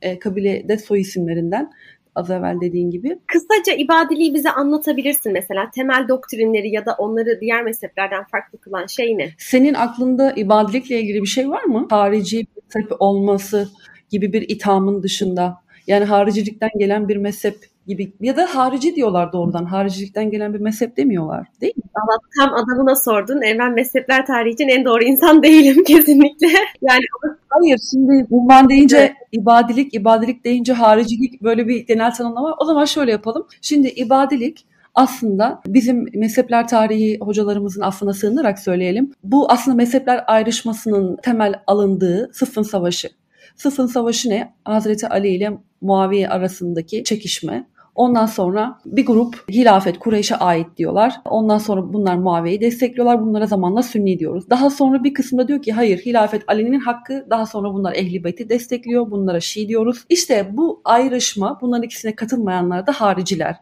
[0.02, 1.72] E, kabile de soy isimlerinden
[2.16, 3.20] az evvel dediğin gibi.
[3.28, 5.72] Kısaca ibadiliği bize anlatabilirsin mesela.
[5.72, 9.30] Temel doktrinleri ya da onları diğer mezheplerden farklı kılan şey ne?
[9.38, 11.88] Senin aklında ibadilikle ilgili bir şey var mı?
[11.90, 13.70] Harici bir olması
[14.10, 15.65] gibi bir ithamın dışında.
[15.88, 19.66] Yani haricilikten gelen bir mezhep gibi ya da harici diyorlar doğrudan.
[19.66, 21.84] Haricilikten gelen bir mezhep demiyorlar değil mi?
[21.96, 23.42] Allah tam adamına sordun.
[23.42, 26.48] E, ben mezhepler tarihi için en doğru insan değilim kesinlikle.
[26.82, 27.04] Yani
[27.50, 29.12] Hayır şimdi umman deyince evet.
[29.32, 32.56] ibadilik, ibadilik deyince haricilik böyle bir genel tanımlama.
[32.60, 33.48] O zaman şöyle yapalım.
[33.62, 39.12] Şimdi ibadilik aslında bizim mezhepler tarihi hocalarımızın affına sığınarak söyleyelim.
[39.24, 43.10] Bu aslında mezhepler ayrışmasının temel alındığı Sıffın Savaşı.
[43.56, 44.54] Sıffın Savaşı ne?
[44.66, 47.68] Hazreti Ali ile Muaviye arasındaki çekişme.
[47.96, 51.14] Ondan sonra bir grup hilafet Kureyş'e ait diyorlar.
[51.26, 53.22] Ondan sonra bunlar Muaviye'yi destekliyorlar.
[53.22, 54.50] Bunlara zamanla Sünni diyoruz.
[54.50, 57.26] Daha sonra bir kısımda diyor ki hayır hilafet Ali'nin hakkı.
[57.30, 59.12] Daha sonra bunlar Ehli Beyt'i destekliyor.
[59.12, 60.06] Bunlara Şii diyoruz.
[60.10, 63.56] İşte bu ayrışma bunların ikisine katılmayanlar da hariciler.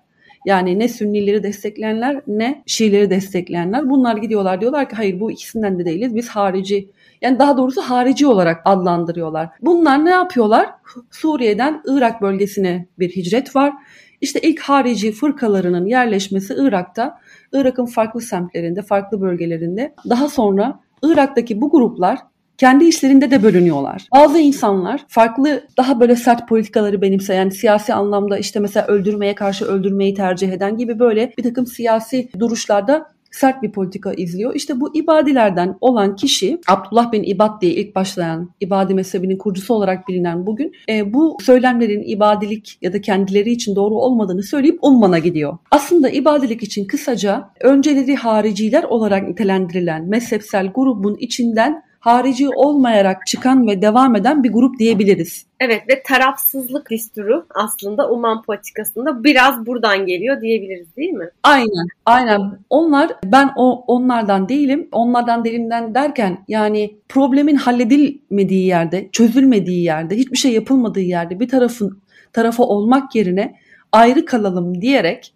[0.46, 3.90] Yani ne Sünnileri destekleyenler ne Şiileri destekleyenler.
[3.90, 6.16] Bunlar gidiyorlar diyorlar ki hayır bu ikisinden de değiliz.
[6.16, 6.90] Biz harici
[7.24, 9.50] yani daha doğrusu harici olarak adlandırıyorlar.
[9.62, 10.70] Bunlar ne yapıyorlar?
[11.12, 13.74] Suriye'den Irak bölgesine bir hicret var.
[14.22, 17.20] İşte ilk harici fırkalarının yerleşmesi Irak'ta,
[17.54, 19.94] Irak'ın farklı semtlerinde, farklı bölgelerinde.
[20.10, 22.20] Daha sonra Irak'taki bu gruplar
[22.58, 24.08] kendi işlerinde de bölünüyorlar.
[24.16, 30.14] Bazı insanlar farklı daha böyle sert politikaları benimseyen, siyasi anlamda işte mesela öldürmeye karşı öldürmeyi
[30.14, 34.56] tercih eden gibi böyle bir takım siyasi duruşlarda sert bir politika izliyor.
[34.56, 40.08] İşte bu ibadilerden olan kişi Abdullah bin İbad diye ilk başlayan ibadi mezhebinin kurucusu olarak
[40.08, 45.58] bilinen bugün e, bu söylemlerin ibadilik ya da kendileri için doğru olmadığını söyleyip Umman'a gidiyor.
[45.72, 53.82] Aslında ibadilik için kısaca önceleri hariciler olarak nitelendirilen mezhepsel grubun içinden harici olmayarak çıkan ve
[53.82, 55.46] devam eden bir grup diyebiliriz.
[55.60, 61.30] Evet ve tarafsızlık disturu aslında Uman politikasında biraz buradan geliyor diyebiliriz değil mi?
[61.44, 62.42] Aynen, aynen.
[62.70, 64.88] Onlar ben o onlardan değilim.
[64.92, 72.02] Onlardan değilimden derken yani problemin halledilmediği yerde, çözülmediği yerde, hiçbir şey yapılmadığı yerde bir tarafın
[72.34, 73.56] tarafı olmak yerine
[73.92, 75.34] ayrı kalalım diyerek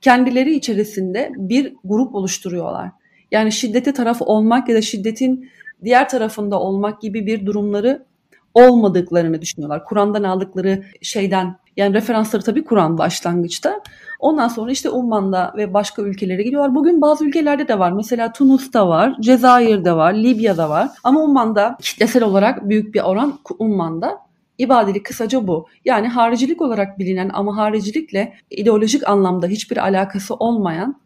[0.00, 2.90] kendileri içerisinde bir grup oluşturuyorlar.
[3.30, 5.50] Yani şiddete taraf olmak ya da şiddetin
[5.84, 8.06] diğer tarafında olmak gibi bir durumları
[8.54, 9.84] olmadıklarını düşünüyorlar.
[9.84, 13.80] Kur'an'dan aldıkları şeyden yani referansları tabii Kur'an başlangıçta.
[14.20, 16.74] Ondan sonra işte Umman'da ve başka ülkelere gidiyorlar.
[16.74, 17.92] Bugün bazı ülkelerde de var.
[17.92, 20.88] Mesela Tunus'ta var, Cezayir'de var, Libya'da var.
[21.04, 24.26] Ama Umman'da kitlesel olarak büyük bir oran Umman'da.
[24.58, 25.66] İbadeli kısaca bu.
[25.84, 31.00] Yani haricilik olarak bilinen ama haricilikle ideolojik anlamda hiçbir alakası olmayan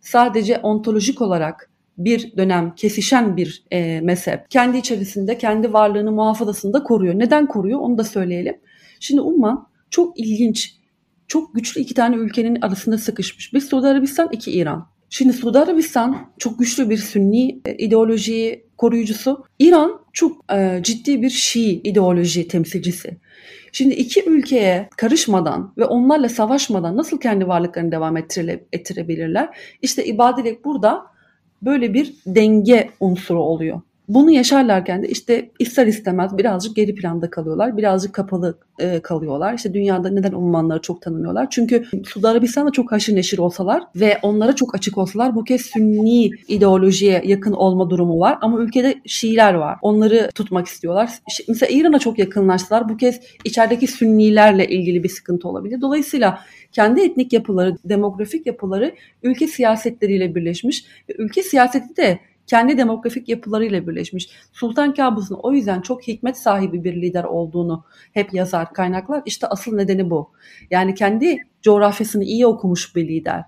[0.00, 6.82] sadece ontolojik olarak bir dönem kesişen bir e, mezhep kendi içerisinde kendi varlığını muhafazasını da
[6.82, 7.14] koruyor.
[7.18, 8.60] Neden koruyor onu da söyleyelim.
[9.00, 10.74] Şimdi Umman çok ilginç,
[11.26, 13.54] çok güçlü iki tane ülkenin arasında sıkışmış.
[13.54, 14.88] Bir Suudi Arabistan, iki İran.
[15.10, 19.44] Şimdi Suudi Arabistan çok güçlü bir Sünni e, ideoloji koruyucusu.
[19.58, 23.18] İran çok e, ciddi bir Şii ideoloji temsilcisi.
[23.72, 29.48] Şimdi iki ülkeye karışmadan ve onlarla savaşmadan nasıl kendi varlıklarını devam ettire, ettirebilirler?
[29.82, 31.02] İşte ibadelik burada
[31.62, 33.80] böyle bir denge unsuru oluyor.
[34.08, 37.76] Bunu yaşarlarken de işte ister istemez birazcık geri planda kalıyorlar.
[37.76, 39.54] Birazcık kapalı e, kalıyorlar.
[39.54, 41.46] İşte dünyada neden Ummanları çok tanımıyorlar?
[41.50, 46.30] Çünkü Suudi Arabistan'da çok haşır neşir olsalar ve onlara çok açık olsalar bu kez Sünni
[46.48, 48.38] ideolojiye yakın olma durumu var.
[48.40, 49.76] Ama ülkede Şiiler var.
[49.82, 51.10] Onları tutmak istiyorlar.
[51.48, 52.88] Mesela İran'a çok yakınlaştılar.
[52.88, 55.80] Bu kez içerideki Sünnilerle ilgili bir sıkıntı olabilir.
[55.80, 56.40] Dolayısıyla
[56.72, 62.18] kendi etnik yapıları, demografik yapıları ülke siyasetleriyle birleşmiş ve ülke siyaseti de
[62.48, 64.30] kendi demografik yapılarıyla birleşmiş.
[64.52, 69.22] Sultan Kabus'un o yüzden çok hikmet sahibi bir lider olduğunu hep yazar kaynaklar.
[69.26, 70.30] İşte asıl nedeni bu.
[70.70, 73.42] Yani kendi coğrafyasını iyi okumuş bir lider.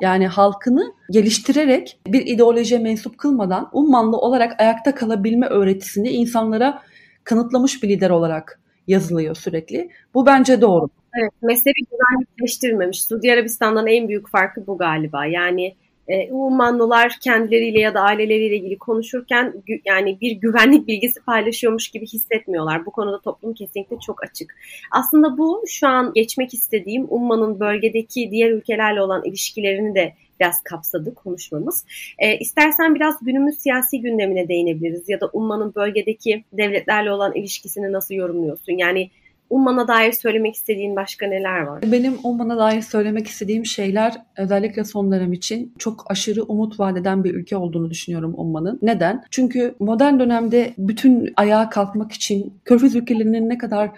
[0.00, 6.82] Yani halkını geliştirerek bir ideolojiye mensup kılmadan ummanlı olarak ayakta kalabilme öğretisini insanlara
[7.24, 9.90] kanıtlamış bir lider olarak yazılıyor sürekli.
[10.14, 10.88] Bu bence doğru.
[11.20, 13.02] Evet, mezhebi güvenlikleştirmemiş.
[13.02, 15.26] Suudi Arabistan'dan en büyük farkı bu galiba.
[15.26, 15.74] Yani
[16.08, 22.06] e, Ummanlılar kendileriyle ya da aileleriyle ilgili konuşurken gü, yani bir güvenlik bilgisi paylaşıyormuş gibi
[22.06, 22.86] hissetmiyorlar.
[22.86, 24.54] Bu konuda toplum kesinlikle çok açık.
[24.90, 31.14] Aslında bu şu an geçmek istediğim Umman'ın bölgedeki diğer ülkelerle olan ilişkilerini de biraz kapsadı
[31.14, 31.84] konuşmamız.
[32.18, 38.14] E, istersen biraz günümüz siyasi gündemine değinebiliriz ya da Umman'ın bölgedeki devletlerle olan ilişkisini nasıl
[38.14, 38.72] yorumluyorsun?
[38.72, 39.10] Yani
[39.50, 41.82] Umman'a dair söylemek istediğin başka neler var?
[41.92, 47.34] Benim Umman'a dair söylemek istediğim şeyler özellikle son dönem için çok aşırı umut vadeden bir
[47.34, 48.78] ülke olduğunu düşünüyorum Umman'ın.
[48.82, 49.24] Neden?
[49.30, 53.90] Çünkü modern dönemde bütün ayağa kalkmak için Körfez ülkelerinin ne kadar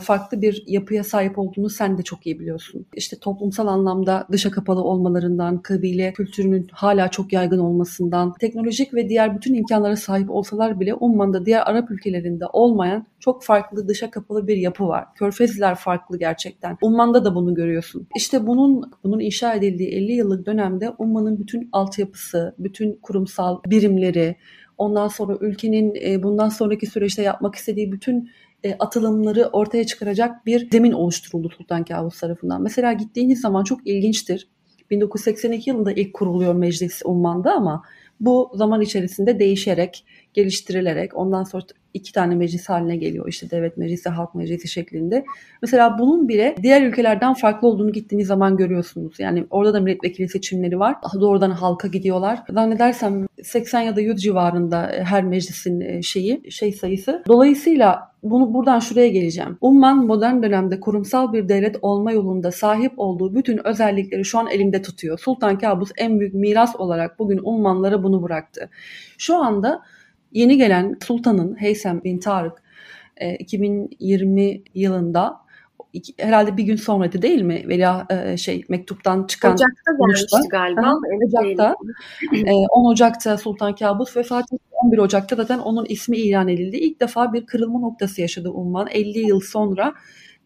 [0.00, 2.86] farklı bir yapıya sahip olduğunu sen de çok iyi biliyorsun.
[2.94, 9.36] İşte toplumsal anlamda dışa kapalı olmalarından, kabile kültürünün hala çok yaygın olmasından, teknolojik ve diğer
[9.36, 14.56] bütün imkanlara sahip olsalar bile Umman'da diğer Arap ülkelerinde olmayan çok farklı dışa kapalı bir
[14.56, 15.14] yapı var.
[15.14, 16.78] Körfezliler farklı gerçekten.
[16.82, 18.06] Umman'da da bunu görüyorsun.
[18.16, 24.36] İşte bunun bunun inşa edildiği 50 yıllık dönemde Umman'ın bütün altyapısı, bütün kurumsal birimleri,
[24.78, 28.30] ondan sonra ülkenin e, bundan sonraki süreçte yapmak istediği bütün
[28.64, 32.62] e, atılımları ortaya çıkaracak bir zemin oluşturuldu Sultan Kavus tarafından.
[32.62, 34.48] Mesela gittiğiniz zaman çok ilginçtir.
[34.90, 37.82] 1982 yılında ilk kuruluyor meclis Umman'da ama
[38.20, 41.62] bu zaman içerisinde değişerek, geliştirilerek ondan sonra
[41.94, 43.28] iki tane meclis haline geliyor.
[43.28, 45.24] İşte devlet meclisi, halk meclisi şeklinde.
[45.62, 49.20] Mesela bunun bile diğer ülkelerden farklı olduğunu gittiğiniz zaman görüyorsunuz.
[49.20, 50.96] Yani orada da milletvekili seçimleri var.
[51.20, 52.42] Doğrudan halka gidiyorlar.
[52.50, 57.22] Zannedersem 80 ya da 100 civarında e, her meclisin e, şeyi, şey sayısı.
[57.28, 59.58] Dolayısıyla bunu buradan şuraya geleceğim.
[59.60, 64.82] Umman modern dönemde kurumsal bir devlet olma yolunda sahip olduğu bütün özellikleri şu an elimde
[64.82, 65.18] tutuyor.
[65.18, 68.70] Sultan Kabus en büyük miras olarak bugün Ummanlara bunu bıraktı.
[69.18, 69.82] Şu anda
[70.32, 72.62] yeni gelen sultanın Heysem bin Tarık
[73.38, 75.44] 2020 e, yılında
[76.18, 77.64] herhalde bir gün sonraydı değil mi?
[77.68, 80.82] Veya e, şey mektuptan çıkan Ocak'ta gelmişti galiba.
[80.82, 80.94] Ha,
[81.26, 81.74] Ocak'ta.
[82.46, 84.63] e, 10 Ocak'ta Sultan Kabus vefat etti.
[84.84, 86.76] 11 Ocak'ta zaten onun ismi ilan edildi.
[86.76, 88.88] İlk defa bir kırılma noktası yaşadı Umman.
[88.90, 89.94] 50 yıl sonra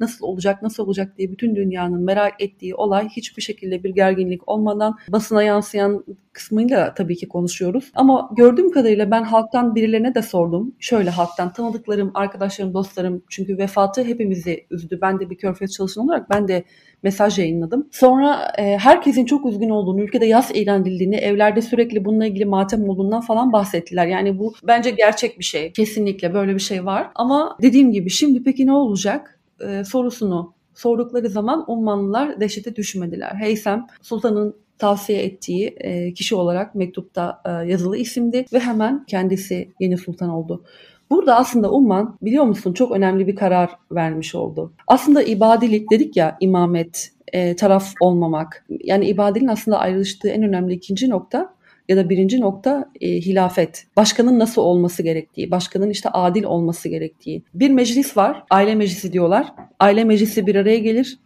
[0.00, 4.96] nasıl olacak nasıl olacak diye bütün dünyanın merak ettiği olay hiçbir şekilde bir gerginlik olmadan
[5.08, 7.90] basına yansıyan kısmıyla tabii ki konuşuyoruz.
[7.94, 10.74] Ama gördüğüm kadarıyla ben halktan birilerine de sordum.
[10.78, 14.98] Şöyle halktan tanıdıklarım, arkadaşlarım, dostlarım çünkü vefatı hepimizi üzdü.
[15.02, 16.64] Ben de bir körfez çalışan olarak ben de
[17.02, 17.88] mesaj yayınladım.
[17.92, 22.88] Sonra e, herkesin çok üzgün olduğunu, ülkede yaz ilan edildiğini, evlerde sürekli bununla ilgili matem
[22.88, 24.06] olduğundan falan bahsettiler.
[24.06, 25.72] Yani bu bence gerçek bir şey.
[25.72, 27.10] Kesinlikle böyle bir şey var.
[27.14, 29.37] Ama dediğim gibi şimdi peki ne olacak?
[29.60, 33.34] E, sorusunu sordukları zaman Ummanlılar dehşete düşmediler.
[33.34, 39.98] Heysem Sultan'ın tavsiye ettiği e, kişi olarak mektupta e, yazılı isimdi ve hemen kendisi yeni
[39.98, 40.64] sultan oldu.
[41.10, 44.72] Burada aslında Umman biliyor musun çok önemli bir karar vermiş oldu.
[44.86, 48.66] Aslında ibadilik dedik ya imamet, e, taraf olmamak.
[48.84, 51.54] Yani ibadilin aslında ayrıştığı en önemli ikinci nokta
[51.88, 53.86] ya da birinci nokta e, hilafet.
[53.96, 57.42] Başkanın nasıl olması gerektiği, başkanın işte adil olması gerektiği.
[57.54, 59.52] Bir meclis var, aile meclisi diyorlar.
[59.80, 61.18] Aile meclisi bir araya gelir,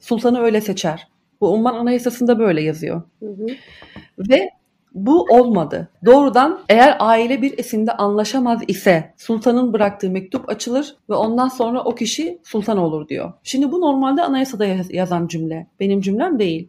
[0.00, 1.08] sultanı öyle seçer.
[1.40, 3.02] Bu Umman Anayasası'nda böyle yazıyor.
[3.20, 3.46] Hı hı.
[4.18, 4.50] Ve
[4.94, 5.88] bu olmadı.
[6.04, 11.94] Doğrudan eğer aile bir isimde anlaşamaz ise sultanın bıraktığı mektup açılır ve ondan sonra o
[11.94, 13.32] kişi sultan olur diyor.
[13.42, 15.66] Şimdi bu normalde anayasada yazan cümle.
[15.80, 16.68] Benim cümlem değil.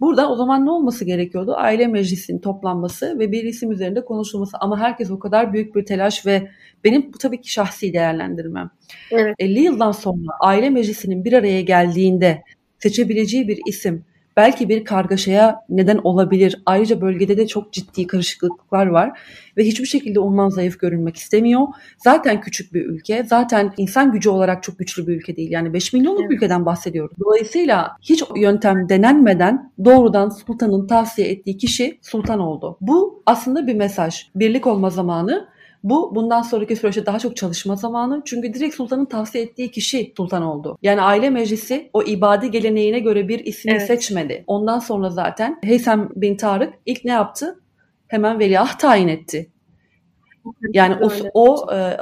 [0.00, 1.54] Burada o zaman ne olması gerekiyordu?
[1.56, 4.56] Aile meclisinin toplanması ve bir isim üzerinde konuşulması.
[4.60, 6.50] Ama herkes o kadar büyük bir telaş ve
[6.84, 8.70] benim bu tabii ki şahsi değerlendirmem.
[9.10, 9.34] Evet.
[9.38, 12.42] 50 yıldan sonra aile meclisinin bir araya geldiğinde
[12.78, 14.04] seçebileceği bir isim
[14.36, 16.62] belki bir kargaşaya neden olabilir.
[16.66, 19.18] Ayrıca bölgede de çok ciddi karışıklıklar var
[19.56, 21.66] ve hiçbir şekilde Umman zayıf görünmek istemiyor.
[21.98, 23.24] Zaten küçük bir ülke.
[23.24, 25.50] Zaten insan gücü olarak çok güçlü bir ülke değil.
[25.50, 26.30] Yani 5 milyonluk evet.
[26.30, 27.16] bir ülkeden bahsediyoruz.
[27.24, 32.76] Dolayısıyla hiç yöntem denenmeden doğrudan sultanın tavsiye ettiği kişi sultan oldu.
[32.80, 34.26] Bu aslında bir mesaj.
[34.34, 35.48] Birlik olma zamanı
[35.82, 38.22] bu bundan sonraki süreçte daha çok çalışma zamanı.
[38.24, 40.78] Çünkü direkt sultanın tavsiye ettiği kişi sultan oldu.
[40.82, 43.86] Yani aile meclisi o ibadi geleneğine göre bir ismi evet.
[43.86, 44.44] seçmedi.
[44.46, 47.60] Ondan sonra zaten Heysem bin Tarık ilk ne yaptı?
[48.08, 49.50] Hemen veliaht tayin etti.
[50.72, 51.96] Yani o, o e,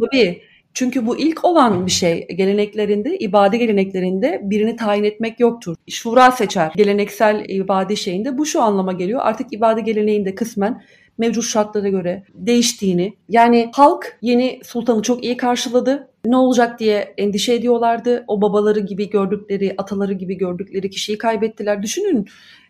[0.00, 0.42] tabii
[0.74, 2.26] çünkü bu ilk olan bir şey.
[2.26, 5.76] Geleneklerinde, ibadi geleneklerinde birini tayin etmek yoktur.
[5.90, 6.72] Şura seçer.
[6.76, 9.20] Geleneksel ibadi şeyinde bu şu anlama geliyor.
[9.22, 10.82] Artık ibadi geleneğinde kısmen
[11.18, 16.08] mevcut şartlara göre değiştiğini yani halk yeni sultanı çok iyi karşıladı.
[16.24, 18.24] Ne olacak diye endişe ediyorlardı.
[18.28, 21.82] O babaları gibi gördükleri, ataları gibi gördükleri kişiyi kaybettiler.
[21.82, 22.26] Düşünün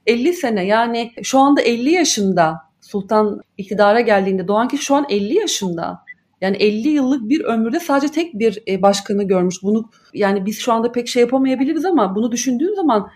[0.07, 5.35] 50 sene yani şu anda 50 yaşında sultan iktidara geldiğinde doğan kişi şu an 50
[5.35, 6.07] yaşında.
[6.41, 9.63] Yani 50 yıllık bir ömürde sadece tek bir e, başkanı görmüş.
[9.63, 13.11] Bunu yani biz şu anda pek şey yapamayabiliriz ama bunu düşündüğün zaman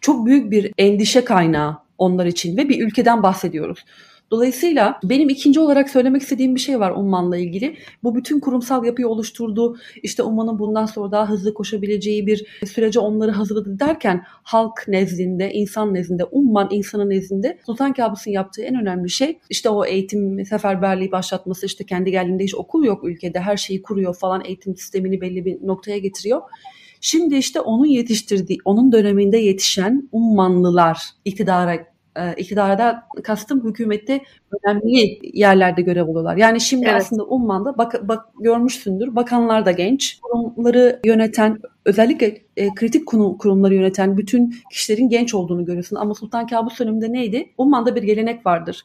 [0.00, 3.84] çok büyük bir endişe kaynağı onlar için ve bir ülkeden bahsediyoruz.
[4.32, 7.76] Dolayısıyla benim ikinci olarak söylemek istediğim bir şey var Umman'la ilgili.
[8.02, 9.76] Bu bütün kurumsal yapıyı oluşturdu.
[10.02, 15.94] İşte Umman'ın bundan sonra daha hızlı koşabileceği bir sürece onları hazırladı derken halk nezdinde, insan
[15.94, 21.66] nezdinde, Umman insanın nezdinde Sultan Kabus'un yaptığı en önemli şey işte o eğitim seferberliği başlatması
[21.66, 25.66] işte kendi geldiğinde hiç okul yok ülkede her şeyi kuruyor falan eğitim sistemini belli bir
[25.66, 26.40] noktaya getiriyor.
[27.00, 34.20] Şimdi işte onun yetiştirdiği, onun döneminde yetişen Ummanlılar iktidara e, iktidarda kastım hükümette
[34.52, 36.36] önemli yerlerde görev alıyorlar.
[36.36, 37.02] Yani şimdi evet.
[37.02, 40.18] aslında Umman'da bak, bak görmüşsündür bakanlar da genç.
[40.22, 45.96] Kurumları yöneten özellikle e, kritik kurum, kurumları yöneten bütün kişilerin genç olduğunu görüyorsun.
[45.96, 47.52] Ama Sultan Kabus döneminde neydi?
[47.58, 48.84] Umman'da bir gelenek vardır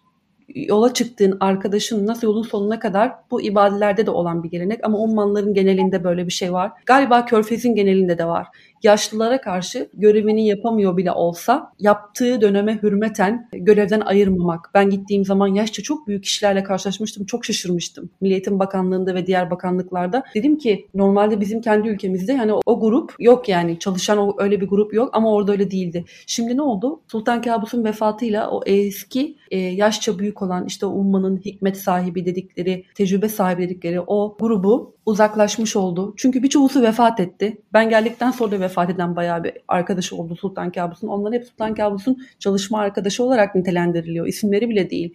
[0.56, 5.54] yola çıktığın arkadaşın nasıl yolun sonuna kadar bu ibadelerde de olan bir gelenek ama Ummanların
[5.54, 6.72] genelinde böyle bir şey var.
[6.86, 8.48] Galiba Körfez'in genelinde de var
[8.84, 14.70] yaşlılara karşı görevini yapamıyor bile olsa yaptığı döneme hürmeten görevden ayırmamak.
[14.74, 17.26] Ben gittiğim zaman yaşça çok büyük kişilerle karşılaşmıştım.
[17.26, 18.10] Çok şaşırmıştım.
[18.22, 20.24] Milliyetin Bakanlığı'nda ve diğer bakanlıklarda.
[20.36, 24.68] Dedim ki normalde bizim kendi ülkemizde hani o grup yok yani çalışan o öyle bir
[24.68, 26.06] grup yok ama orada öyle değildi.
[26.28, 27.02] Şimdi ne oldu?
[27.08, 33.30] Sultan Kabus'un vefatıyla o eski e, yaşça büyük olan işte ummanın hikmet sahibi dedikleri, tecrübe
[33.30, 36.14] sahibi dedikleri o grubu uzaklaşmış oldu.
[36.18, 37.62] Çünkü birçoğusu vefat etti.
[37.74, 41.08] Ben geldikten sonra da vefat eden bayağı bir arkadaşı oldu Sultan Kabus'un.
[41.08, 44.28] Onların hep Sultan Kabus'un çalışma arkadaşı olarak nitelendiriliyor.
[44.28, 45.14] İsimleri bile değil.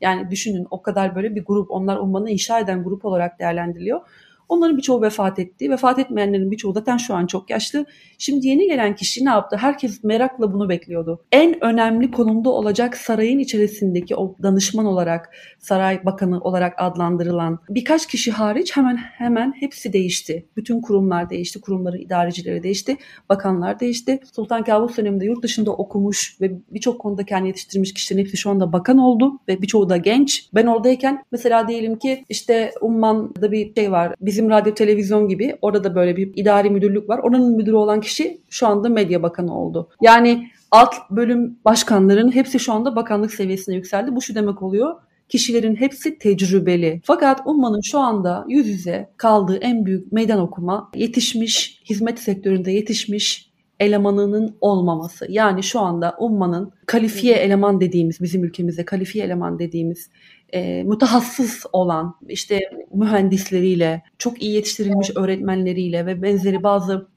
[0.00, 4.00] Yani düşünün o kadar böyle bir grup, onlar ummanı inşa eden grup olarak değerlendiriliyor.
[4.48, 5.70] Onların birçoğu vefat etti.
[5.70, 7.86] Vefat etmeyenlerin birçoğu zaten şu an çok yaşlı.
[8.18, 9.56] Şimdi yeni gelen kişi ne yaptı?
[9.56, 11.24] Herkes merakla bunu bekliyordu.
[11.32, 18.32] En önemli konumda olacak sarayın içerisindeki o danışman olarak, saray bakanı olarak adlandırılan birkaç kişi
[18.32, 20.46] hariç hemen hemen hepsi değişti.
[20.56, 22.96] Bütün kurumlar değişti, kurumların idarecileri değişti,
[23.28, 24.20] bakanlar değişti.
[24.34, 28.72] Sultan Kabus döneminde yurt dışında okumuş ve birçok konuda kendini yetiştirmiş kişilerin hepsi şu anda
[28.72, 30.48] bakan oldu ve birçoğu da genç.
[30.54, 34.14] Ben oradayken mesela diyelim ki işte Umman'da bir şey var.
[34.20, 37.18] Bizim bizim radyo televizyon gibi orada da böyle bir idari müdürlük var.
[37.18, 39.88] Oranın müdürü olan kişi şu anda medya bakanı oldu.
[40.02, 44.16] Yani alt bölüm başkanların hepsi şu anda bakanlık seviyesine yükseldi.
[44.16, 44.94] Bu şu demek oluyor.
[45.28, 47.00] Kişilerin hepsi tecrübeli.
[47.04, 53.50] Fakat Umman'ın şu anda yüz yüze kaldığı en büyük meydan okuma yetişmiş, hizmet sektöründe yetişmiş
[53.80, 55.26] elemanının olmaması.
[55.28, 60.10] Yani şu anda Umman'ın kalifiye eleman dediğimiz, bizim ülkemizde kalifiye eleman dediğimiz
[60.54, 62.60] e, mütehassıs olan işte
[62.94, 67.08] mühendisleriyle, çok iyi yetiştirilmiş öğretmenleriyle ve benzeri bazı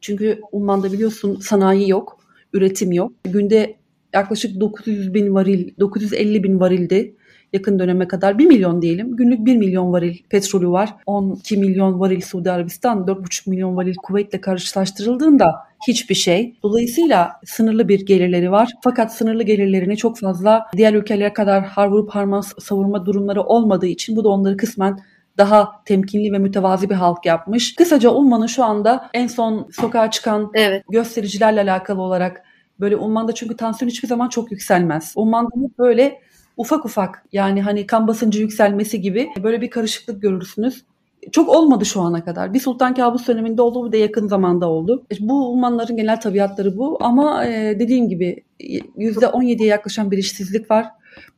[0.00, 2.18] çünkü Umman'da biliyorsun sanayi yok,
[2.52, 3.12] üretim yok.
[3.24, 3.76] Günde
[4.14, 7.14] yaklaşık 900 bin varil, 950 bin varildi
[7.52, 9.16] yakın döneme kadar 1 milyon diyelim.
[9.16, 10.94] Günlük 1 milyon varil petrolü var.
[11.06, 16.54] 12 milyon varil Suudi Arabistan, 4,5 milyon varil Kuveyt'le karşılaştırıldığında hiçbir şey.
[16.62, 18.68] Dolayısıyla sınırlı bir gelirleri var.
[18.84, 24.16] Fakat sınırlı gelirlerini çok fazla diğer ülkelere kadar har vurup harman savurma durumları olmadığı için
[24.16, 24.98] bu da onları kısmen
[25.38, 27.74] daha temkinli ve mütevazi bir halk yapmış.
[27.74, 30.84] Kısaca Umman'ın şu anda en son sokağa çıkan evet.
[30.90, 32.44] göstericilerle alakalı olarak
[32.80, 35.12] böyle Umman'da çünkü tansiyon hiçbir zaman çok yükselmez.
[35.16, 36.20] Umman'da böyle
[36.60, 40.84] ufak ufak yani hani kan basıncı yükselmesi gibi böyle bir karışıklık görürsünüz.
[41.32, 42.54] Çok olmadı şu ana kadar.
[42.54, 45.06] Bir Sultan Kabus döneminde oldu, bir de yakın zamanda oldu.
[45.12, 46.98] E, bu Ummanların genel tabiatları bu.
[47.00, 50.86] Ama e, dediğim gibi %17'ye yaklaşan bir işsizlik var.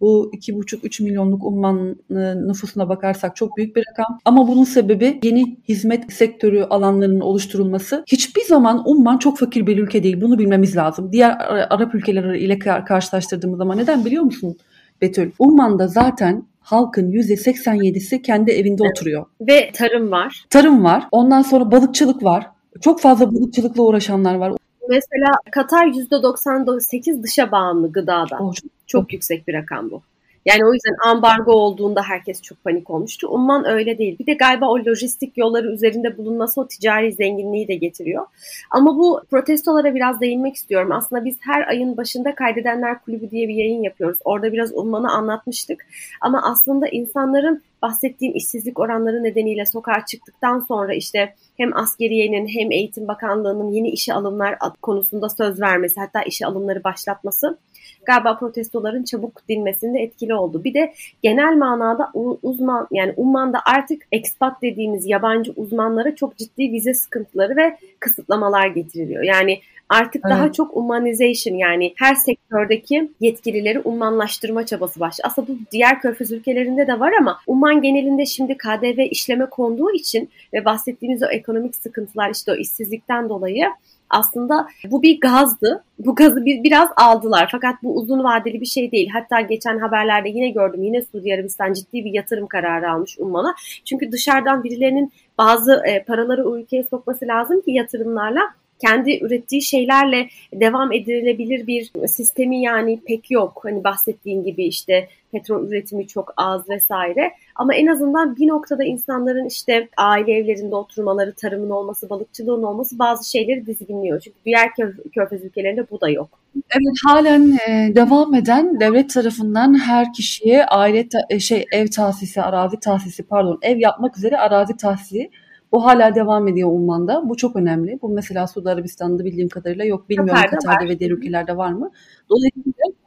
[0.01, 2.15] Bu 2,5-3 milyonluk Umman e,
[2.49, 4.19] nüfusuna bakarsak çok büyük bir rakam.
[4.25, 8.05] Ama bunun sebebi yeni hizmet sektörü alanlarının oluşturulması.
[8.07, 10.21] Hiçbir zaman Umman çok fakir bir ülke değil.
[10.21, 11.13] Bunu bilmemiz lazım.
[11.13, 11.37] Diğer
[11.71, 14.57] Arap ülkeleri ile karşılaştırdığımız zaman neden biliyor musun?
[15.03, 15.31] Betül.
[15.39, 18.99] Umman'da zaten halkın %87'si kendi evinde evet.
[18.99, 19.27] oturuyor.
[19.41, 20.45] Ve tarım var.
[20.51, 21.09] Tarım var.
[21.11, 22.47] Ondan sonra balıkçılık var.
[22.81, 24.53] Çok fazla balıkçılıkla uğraşanlar var.
[24.89, 28.39] Mesela Katar %98 dışa bağımlı gıdada.
[28.41, 30.03] Oh, çok, çok yüksek bir rakam bu.
[30.47, 33.29] Yani o yüzden ambargo olduğunda herkes çok panik olmuştu.
[33.29, 34.19] Umman öyle değil.
[34.19, 38.27] Bir de galiba o lojistik yolları üzerinde bulunması o ticari zenginliği de getiriyor.
[38.71, 40.93] Ama bu protestolara biraz değinmek istiyorum.
[40.93, 44.19] Aslında biz her ayın başında Kaydedenler Kulübü diye bir yayın yapıyoruz.
[44.25, 45.87] Orada biraz Umman'ı anlatmıştık.
[46.21, 53.09] Ama aslında insanların bahsettiğim işsizlik oranları nedeniyle sokağa çıktıktan sonra işte hem askeriyenin hem eğitim
[53.09, 57.59] bakanlığının yeni işe alımlar konusunda söz vermesi hatta işe alımları başlatması
[58.05, 60.65] galiba protestoların çabuk dinmesinde etkili oldu.
[60.65, 62.11] Bir de genel manada
[62.43, 69.23] uzman yani Umman'da artık expat dediğimiz yabancı uzmanlara çok ciddi vize sıkıntıları ve kısıtlamalar getiriliyor.
[69.23, 70.37] Yani artık evet.
[70.37, 75.31] daha çok humanization yani her sektördeki yetkilileri ummanlaştırma çabası başlıyor.
[75.31, 80.31] Aslında bu diğer körfez ülkelerinde de var ama Umman genelinde şimdi KDV işleme konduğu için
[80.55, 83.67] ve bahsettiğimiz o ekonomik sıkıntılar işte o işsizlikten dolayı
[84.13, 85.85] aslında bu bir gazdı.
[85.99, 87.49] Bu gazı bir, biraz aldılar.
[87.53, 89.09] Fakat bu uzun vadeli bir şey değil.
[89.13, 90.83] Hatta geçen haberlerde yine gördüm.
[90.83, 93.55] Yine Suudi Arabistan ciddi bir yatırım kararı almış Umman'a.
[93.85, 98.41] Çünkü dışarıdan birilerinin bazı e, paraları ülkeye sokması lazım ki yatırımlarla
[98.87, 103.61] kendi ürettiği şeylerle devam edilebilir bir sistemi yani pek yok.
[103.63, 107.33] Hani bahsettiğin gibi işte petrol üretimi çok az vesaire.
[107.55, 113.31] Ama en azından bir noktada insanların işte aile evlerinde oturmaları, tarımın olması, balıkçılığın olması bazı
[113.31, 114.21] şeyleri dizginliyor.
[114.21, 114.71] Çünkü diğer
[115.15, 116.39] körfez ülkelerinde bu da yok.
[116.57, 122.43] Evet halen e, devam eden devlet tarafından her kişiye aile ta, e, şey ev tahsisi,
[122.43, 125.31] arazi tahsisi pardon ev yapmak üzere arazi tahsisi
[125.73, 127.29] bu hala devam ediyor Umman'da.
[127.29, 127.99] Bu çok önemli.
[128.03, 130.09] Bu mesela Suudi Arabistan'da bildiğim kadarıyla yok.
[130.09, 131.91] Bilmiyorum Katar'da, Katar'da ve diğer ülkelerde var mı?
[132.31, 133.03] Dolayısıyla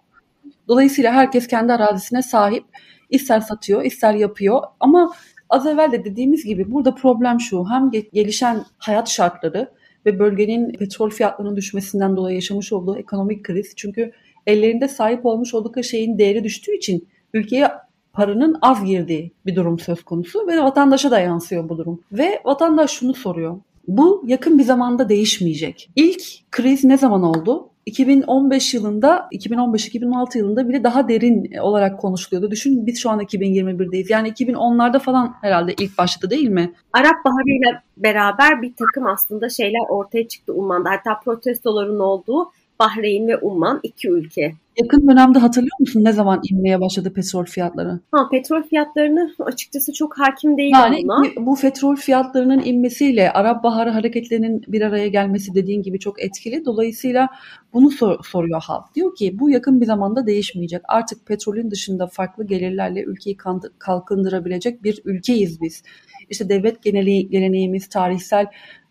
[0.67, 2.63] Dolayısıyla herkes kendi arazisine sahip.
[3.09, 4.61] İster satıyor, ister yapıyor.
[4.79, 5.13] Ama
[5.49, 7.65] az evvel de dediğimiz gibi burada problem şu.
[7.69, 9.71] Hem gelişen hayat şartları
[10.05, 13.73] ve bölgenin petrol fiyatlarının düşmesinden dolayı yaşamış olduğu ekonomik kriz.
[13.75, 14.11] Çünkü
[14.47, 17.71] ellerinde sahip olmuş oldukları şeyin değeri düştüğü için ülkeye
[18.15, 22.01] paranın az girdiği bir durum söz konusu ve vatandaşa da yansıyor bu durum.
[22.11, 23.57] Ve vatandaş şunu soruyor.
[23.87, 25.89] Bu yakın bir zamanda değişmeyecek.
[25.95, 27.69] İlk kriz ne zaman oldu?
[27.85, 32.51] 2015 yılında, 2015-2016 yılında bile daha derin olarak konuşuluyordu.
[32.51, 34.11] Düşün biz şu an 2021'deyiz.
[34.11, 36.73] Yani 2010'larda falan herhalde ilk başladı değil mi?
[36.93, 40.89] Arap Baharı ile beraber bir takım aslında şeyler ortaya çıktı Umman'da.
[40.89, 44.55] Hatta protestoların olduğu Bahreyn ve Umman iki ülke.
[44.77, 47.99] Yakın dönemde hatırlıyor musun ne zaman inmeye başladı petrol fiyatları?
[48.11, 51.45] Ha petrol fiyatlarını açıkçası çok hakim değilim yani, ona.
[51.45, 56.65] Bu petrol fiyatlarının inmesiyle Arap Baharı hareketlerinin bir araya gelmesi dediğin gibi çok etkili.
[56.65, 57.29] Dolayısıyla
[57.73, 58.95] bunu sor, soruyor halk.
[58.95, 60.81] Diyor ki bu yakın bir zamanda değişmeyecek.
[60.87, 63.37] Artık petrolün dışında farklı gelirlerle ülkeyi
[63.79, 65.83] kalkındırabilecek bir ülkeyiz biz.
[66.29, 68.45] İşte devlet geneli, geleneğimiz, tarihsel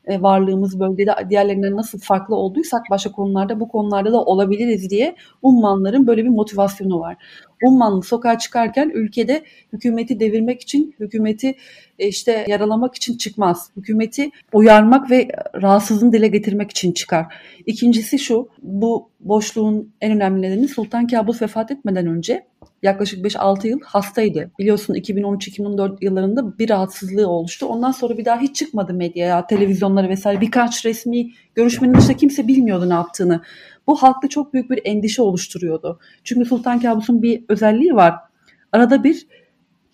[0.07, 6.07] e, varlığımız bölgede diğerlerinden nasıl farklı olduysak başka konularda bu konularda da olabiliriz diye Ummanların
[6.07, 7.17] böyle bir motivasyonu var.
[7.65, 9.43] Ummanlı sokağa çıkarken ülkede
[9.73, 11.55] hükümeti devirmek için, hükümeti
[11.99, 13.71] e, işte yaralamak için çıkmaz.
[13.77, 15.29] Hükümeti uyarmak ve
[15.63, 17.27] rahatsızlığını dile getirmek için çıkar.
[17.67, 22.47] İkincisi şu, bu boşluğun en önemli nedeni Sultan Kabus vefat etmeden önce
[22.83, 24.51] yaklaşık 5-6 yıl hastaydı.
[24.59, 27.67] Biliyorsun 2013-2014 yıllarında bir rahatsızlığı oluştu.
[27.67, 30.41] Ondan sonra bir daha hiç çıkmadı medyaya, televizyonlara vesaire.
[30.41, 33.41] Birkaç resmi görüşmenin dışında kimse bilmiyordu ne yaptığını.
[33.87, 36.01] Bu halkta çok büyük bir endişe oluşturuyordu.
[36.25, 38.15] Çünkü Sultan Kabus'un bir özelliği var.
[38.73, 39.27] Arada bir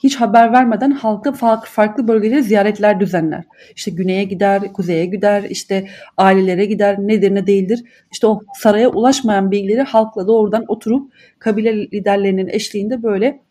[0.02, 3.44] hiç haber vermeden halka farklı, farklı bölgelere ziyaretler düzenler.
[3.76, 7.84] İşte güneye gider, kuzeye gider, işte ailelere gider, nedir ne değildir.
[8.12, 13.42] İşte o saraya ulaşmayan bilgileri halkla doğrudan oturup kabile liderlerinin eşliğinde böyle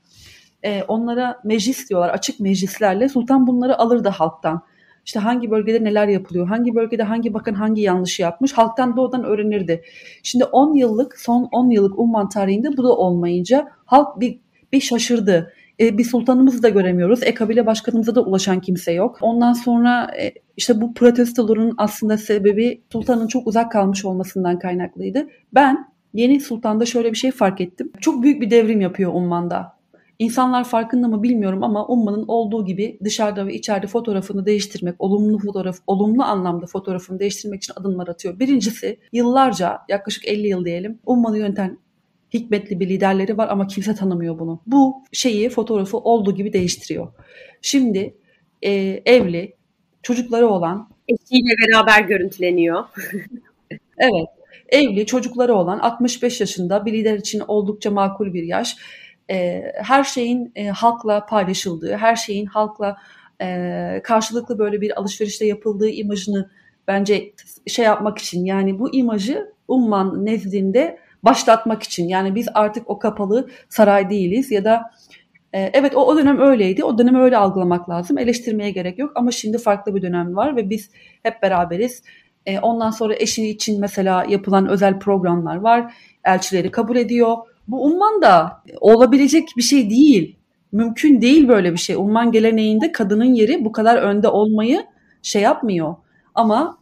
[0.64, 4.62] e, onlara meclis diyorlar, açık meclislerle sultan bunları alırdı halktan.
[5.10, 9.82] İşte hangi bölgede neler yapılıyor, hangi bölgede hangi bakan hangi yanlışı yapmış halktan doğrudan öğrenirdi.
[10.24, 14.40] Şimdi 10 yıllık, son 10 yıllık Umman tarihinde bu da olmayınca halk bir,
[14.74, 15.54] bir şaşırdı.
[15.80, 17.24] E, bir sultanımızı da göremiyoruz.
[17.24, 19.18] E kabile başkanımıza da ulaşan kimse yok.
[19.22, 25.28] Ondan sonra e, işte bu protestoların aslında sebebi sultanın çok uzak kalmış olmasından kaynaklıydı.
[25.54, 27.92] Ben yeni sultanda şöyle bir şey fark ettim.
[28.02, 29.79] Çok büyük bir devrim yapıyor Umman'da.
[30.20, 35.78] İnsanlar farkında mı bilmiyorum ama Umman'ın olduğu gibi dışarıda ve içeride fotoğrafını değiştirmek, olumlu fotoğraf,
[35.88, 38.40] olumlu anlamda fotoğrafını değiştirmek için adımlar atıyor.
[38.40, 41.80] Birincisi yıllarca yaklaşık 50 yıl diyelim Umman'ı yöneten
[42.34, 44.62] hikmetli bir liderleri var ama kimse tanımıyor bunu.
[44.68, 47.08] Bu şeyi fotoğrafı olduğu gibi değiştiriyor.
[47.62, 48.18] Şimdi
[48.62, 48.72] e,
[49.06, 49.56] evli,
[50.04, 52.84] çocukları olan eşiyle beraber görüntüleniyor.
[53.98, 54.28] evet.
[54.70, 58.78] Evli, çocukları olan 65 yaşında bir lider için oldukça makul bir yaş.
[59.30, 62.98] E, her şeyin e, halkla paylaşıldığı, her şeyin halkla
[63.42, 66.50] e, karşılıklı böyle bir alışverişte yapıldığı imajını
[66.88, 67.34] bence
[67.68, 72.08] şey yapmak için yani bu imajı Umman nezdinde başlatmak için.
[72.08, 74.92] Yani biz artık o kapalı saray değiliz ya da
[75.54, 76.84] evet o, dönem öyleydi.
[76.84, 78.18] O dönemi öyle algılamak lazım.
[78.18, 80.92] Eleştirmeye gerek yok ama şimdi farklı bir dönem var ve biz
[81.24, 82.04] hep beraberiz.
[82.62, 85.94] Ondan sonra eşi için mesela yapılan özel programlar var.
[86.24, 87.38] Elçileri kabul ediyor.
[87.72, 90.36] Bu umman da olabilecek bir şey değil.
[90.72, 91.96] Mümkün değil böyle bir şey.
[91.96, 94.86] Umman geleneğinde kadının yeri bu kadar önde olmayı
[95.22, 95.96] şey yapmıyor.
[96.36, 96.80] Ama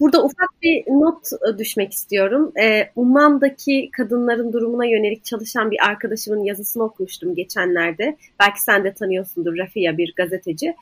[0.00, 2.52] Burada ufak bir not e, düşmek istiyorum.
[2.62, 8.16] Ee, Umman'daki kadınların durumuna yönelik çalışan bir arkadaşımın yazısını okumuştum geçenlerde.
[8.40, 10.74] Belki sen de tanıyorsundur Rafia bir gazeteci.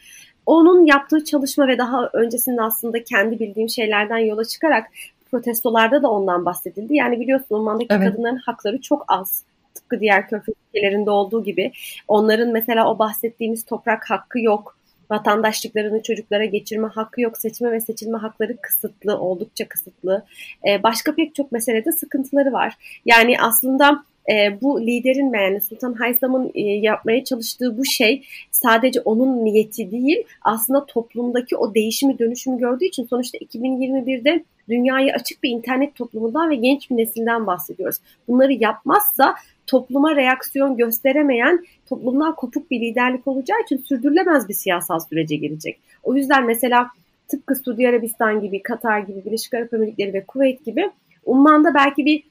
[0.46, 4.86] Onun yaptığı çalışma ve daha öncesinde aslında kendi bildiğim şeylerden yola çıkarak
[5.32, 6.94] protestolarda da ondan bahsedildi.
[6.96, 8.10] Yani biliyorsun Umman'daki evet.
[8.10, 9.42] kadınların hakları çok az.
[9.74, 11.72] Tıpkı diğer körfez ülkelerinde olduğu gibi.
[12.08, 14.76] Onların mesela o bahsettiğimiz toprak hakkı yok
[15.12, 17.38] vatandaşlıklarını çocuklara geçirme hakkı yok.
[17.38, 20.24] Seçme ve seçilme hakları kısıtlı, oldukça kısıtlı.
[20.68, 22.74] Ee, başka pek çok meselede sıkıntıları var.
[23.06, 29.44] Yani aslında e, bu liderin yani Sultan Haysam'ın e, yapmaya çalıştığı bu şey sadece onun
[29.44, 35.94] niyeti değil aslında toplumdaki o değişimi dönüşümü gördüğü için sonuçta 2021'de dünyaya açık bir internet
[35.94, 37.96] toplumundan ve genç bir nesilden bahsediyoruz.
[38.28, 39.34] Bunları yapmazsa
[39.66, 45.78] topluma reaksiyon gösteremeyen, toplumdan kopuk bir liderlik olacağı için sürdürülemez bir siyasal sürece girecek.
[46.02, 46.90] O yüzden mesela
[47.28, 50.90] tıpkı Suudi Arabistan gibi, Katar gibi, Birleşik Arap Emirlikleri ve Kuveyt gibi
[51.24, 52.22] Umman'da belki bir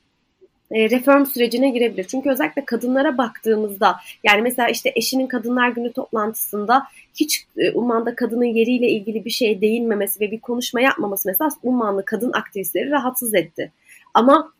[0.71, 2.03] reform sürecine girebilir.
[2.03, 6.83] Çünkü özellikle kadınlara baktığımızda yani mesela işte eşinin Kadınlar Günü toplantısında
[7.15, 12.05] hiç e, Umman'da kadının yeriyle ilgili bir şeye değinmemesi ve bir konuşma yapmaması mesela Ummanlı
[12.05, 13.71] kadın aktivistleri rahatsız etti.
[14.13, 14.51] Ama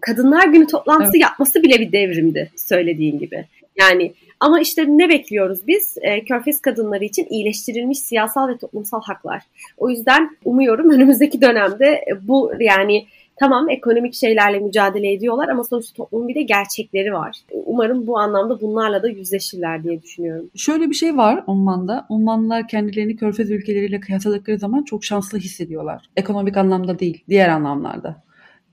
[0.00, 1.22] Kadınlar Günü toplantısı evet.
[1.22, 3.44] yapması bile bir devrimdi söylediğin gibi.
[3.78, 5.98] Yani ama işte ne bekliyoruz biz?
[6.00, 9.42] E, Körfez kadınları için iyileştirilmiş siyasal ve toplumsal haklar.
[9.76, 13.06] O yüzden umuyorum önümüzdeki dönemde bu yani
[13.40, 17.36] tamam ekonomik şeylerle mücadele ediyorlar ama sonuçta toplumun bir de gerçekleri var.
[17.52, 20.50] Umarım bu anlamda bunlarla da yüzleşirler diye düşünüyorum.
[20.56, 22.06] Şöyle bir şey var Umman'da.
[22.08, 26.10] Ummanlılar kendilerini körfez ülkeleriyle kıyasladıkları zaman çok şanslı hissediyorlar.
[26.16, 28.22] Ekonomik anlamda değil, diğer anlamlarda.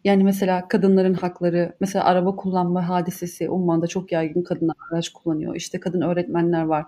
[0.03, 5.55] Yani mesela kadınların hakları, mesela araba kullanma hadisesi Umman'da çok yaygın kadınlar araç kullanıyor.
[5.55, 6.86] İşte kadın öğretmenler var.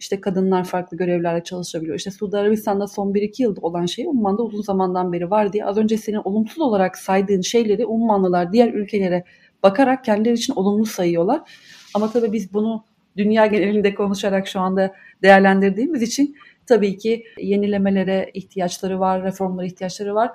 [0.00, 1.96] İşte kadınlar farklı görevlerde çalışabiliyor.
[1.96, 5.76] İşte Suudi Arabistan'da son 1-2 yılda olan şey Umman'da uzun zamandan beri var diye az
[5.76, 9.24] önce senin olumsuz olarak saydığın şeyleri Ummanlılar diğer ülkelere
[9.62, 11.50] bakarak kendileri için olumlu sayıyorlar.
[11.94, 12.84] Ama tabii biz bunu
[13.16, 16.36] dünya genelinde konuşarak şu anda değerlendirdiğimiz için
[16.66, 20.30] tabii ki yenilemelere ihtiyaçları var, reformlara ihtiyaçları var.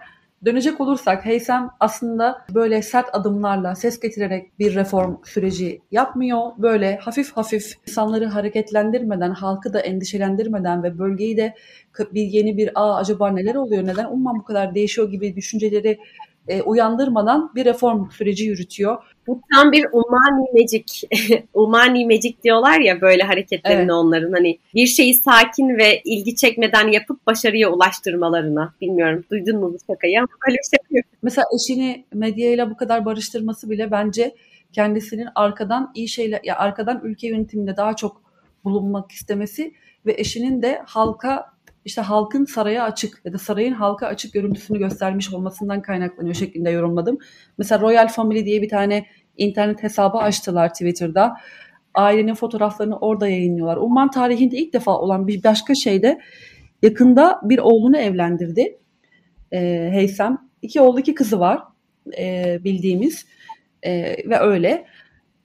[0.45, 6.51] Dönecek olursak Heysem aslında böyle sert adımlarla ses getirerek bir reform süreci yapmıyor.
[6.57, 11.55] Böyle hafif hafif insanları hareketlendirmeden, halkı da endişelendirmeden ve bölgeyi de
[11.99, 15.99] bir yeni bir a acaba neler oluyor, neden umman bu kadar değişiyor gibi düşünceleri
[16.47, 18.97] e, uyandırmadan bir reform süreci yürütüyor.
[19.27, 21.07] Bu tam bir umani magic.
[21.53, 23.91] umani magic diyorlar ya böyle hareketlerini evet.
[23.91, 28.73] onların hani bir şeyi sakin ve ilgi çekmeden yapıp başarıya ulaştırmalarına.
[28.81, 31.03] Bilmiyorum duydun mu bu şakayı ama öyle bir şey yapıyor.
[31.21, 34.35] Mesela eşini medyayla bu kadar barıştırması bile bence
[34.73, 38.21] kendisinin arkadan iyi şeyler ya arkadan ülke yönetiminde daha çok
[38.63, 39.73] bulunmak istemesi
[40.05, 41.51] ve eşinin de halka
[41.85, 47.17] işte halkın saraya açık ya da sarayın halka açık görüntüsünü göstermiş olmasından kaynaklanıyor şeklinde yorumladım.
[47.57, 49.05] Mesela Royal Family diye bir tane
[49.37, 51.37] internet hesabı açtılar Twitter'da.
[51.93, 53.77] Ailenin fotoğraflarını orada yayınlıyorlar.
[53.77, 56.21] Umman tarihinde ilk defa olan bir başka şey de
[56.81, 58.77] yakında bir oğlunu evlendirdi.
[59.51, 60.37] E, Heysem.
[60.61, 61.59] İki oğlu iki kızı var
[62.17, 63.25] e, bildiğimiz
[63.83, 63.91] e,
[64.29, 64.85] ve öyle.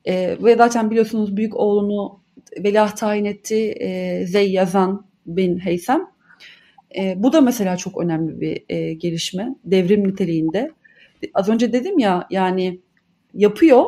[0.05, 2.20] E, ve zaten biliyorsunuz büyük oğlunu
[2.64, 6.15] veliaht tayin etti e, Zey Yazan bin Heysem.
[6.99, 9.55] E, bu da mesela çok önemli bir e, gelişme.
[9.64, 10.70] Devrim niteliğinde.
[11.34, 12.80] Az önce dedim ya yani
[13.34, 13.84] yapıyor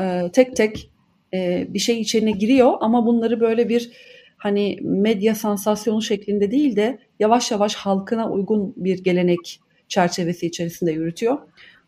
[0.00, 0.90] e, tek tek
[1.34, 3.90] e, bir şey içine giriyor ama bunları böyle bir
[4.36, 11.38] hani medya sansasyonu şeklinde değil de yavaş yavaş halkına uygun bir gelenek çerçevesi içerisinde yürütüyor.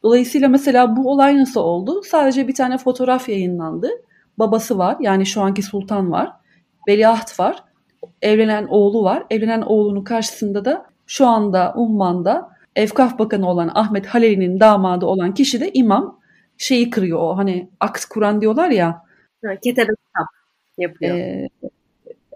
[0.02, 2.02] Dolayısıyla mesela bu olay nasıl oldu?
[2.02, 3.90] Sadece bir tane fotoğraf yayınlandı.
[4.38, 6.32] Babası var yani şu anki sultan var.
[6.88, 7.64] Veliaht var
[8.22, 9.24] evlenen oğlu var.
[9.30, 15.60] Evlenen oğlunun karşısında da şu anda Umman'da Efkaf Bakanı olan Ahmet Haleli'nin damadı olan kişi
[15.60, 16.20] de imam
[16.58, 19.02] şeyi kırıyor o hani akt Kur'an diyorlar ya.
[19.64, 20.26] Ketebe kitap
[20.78, 21.16] yapıyor.
[21.16, 21.48] E,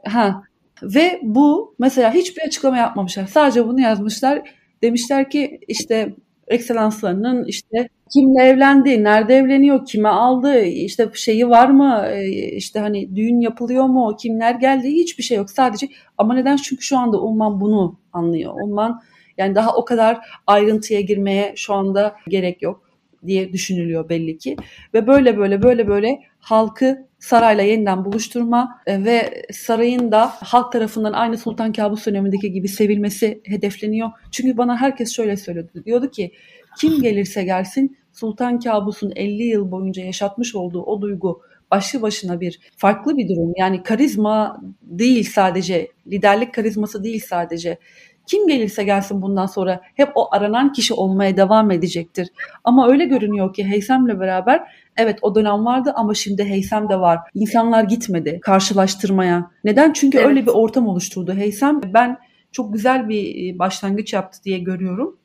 [0.04, 0.42] ha
[0.82, 3.26] ve bu mesela hiçbir açıklama yapmamışlar.
[3.26, 4.50] Sadece bunu yazmışlar.
[4.82, 6.14] Demişler ki işte
[6.48, 13.16] ekselanslarının işte kimle evlendi, nerede evleniyor, kime aldı, işte şeyi var mı, e, işte hani
[13.16, 15.50] düğün yapılıyor mu, kimler geldi hiçbir şey yok.
[15.50, 15.88] Sadece
[16.18, 16.56] ama neden?
[16.56, 18.54] Çünkü şu anda Umman bunu anlıyor.
[18.62, 19.02] Umman
[19.38, 22.90] yani daha o kadar ayrıntıya girmeye şu anda gerek yok
[23.26, 24.56] diye düşünülüyor belli ki.
[24.94, 31.12] Ve böyle böyle böyle böyle halkı sarayla yeniden buluşturma e, ve sarayın da halk tarafından
[31.12, 34.10] aynı Sultan Kabus dönemindeki gibi sevilmesi hedefleniyor.
[34.30, 35.84] Çünkü bana herkes şöyle söyledi.
[35.84, 36.32] Diyordu ki
[36.80, 42.60] kim gelirse gelsin Sultan Kabus'un 50 yıl boyunca yaşatmış olduğu o duygu başlı başına bir
[42.76, 43.52] farklı bir durum.
[43.56, 47.78] Yani karizma değil sadece, liderlik karizması değil sadece.
[48.26, 52.28] Kim gelirse gelsin bundan sonra hep o aranan kişi olmaya devam edecektir.
[52.64, 54.62] Ama öyle görünüyor ki Heysem'le beraber
[54.96, 57.18] evet o dönem vardı ama şimdi Heysem de var.
[57.34, 59.50] İnsanlar gitmedi karşılaştırmaya.
[59.64, 59.92] Neden?
[59.92, 60.28] Çünkü evet.
[60.28, 61.32] öyle bir ortam oluşturdu.
[61.32, 62.18] Heysem ben
[62.52, 65.18] çok güzel bir başlangıç yaptı diye görüyorum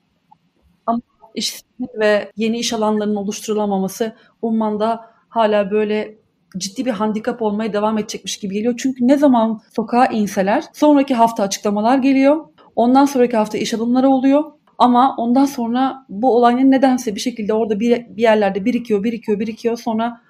[1.35, 1.68] işsizlik
[1.99, 6.15] ve yeni iş alanlarının oluşturulamaması Umman'da hala böyle
[6.57, 8.73] ciddi bir handikap olmaya devam edecekmiş gibi geliyor.
[8.77, 12.45] Çünkü ne zaman sokağa inseler sonraki hafta açıklamalar geliyor.
[12.75, 14.43] Ondan sonraki hafta iş alımları oluyor.
[14.77, 19.77] Ama ondan sonra bu olayın nedense bir şekilde orada bir, bir yerlerde birikiyor, birikiyor, birikiyor.
[19.77, 20.21] Sonra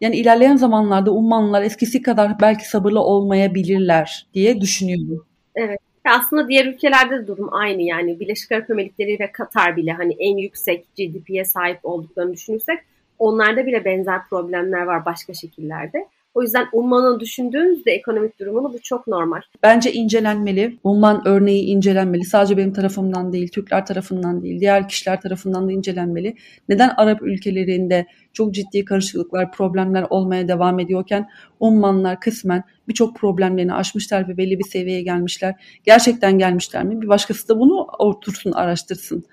[0.00, 5.26] Yani ilerleyen zamanlarda Ummanlılar eskisi kadar belki sabırlı olmayabilirler diye düşünüyorum.
[5.54, 5.87] Evet.
[6.10, 10.36] Aslında diğer ülkelerde de durum aynı yani Birleşik Arap Emirlikleri ve Katar bile hani en
[10.36, 12.78] yüksek GDP'ye sahip olduklarını düşünürsek
[13.18, 16.06] onlarda bile benzer problemler var başka şekillerde.
[16.38, 19.40] O yüzden Umman'ı düşündüğünüzde ekonomik durumunu bu çok normal.
[19.62, 20.78] Bence incelenmeli.
[20.84, 22.24] Umman örneği incelenmeli.
[22.24, 26.34] Sadece benim tarafımdan değil, Türkler tarafından değil, diğer kişiler tarafından da incelenmeli.
[26.68, 31.28] Neden Arap ülkelerinde çok ciddi karışıklıklar, problemler olmaya devam ediyorken
[31.60, 35.54] Ummanlar kısmen birçok problemlerini aşmışlar ve belli bir seviyeye gelmişler.
[35.84, 37.02] Gerçekten gelmişler mi?
[37.02, 39.24] Bir başkası da bunu otursun, araştırsın.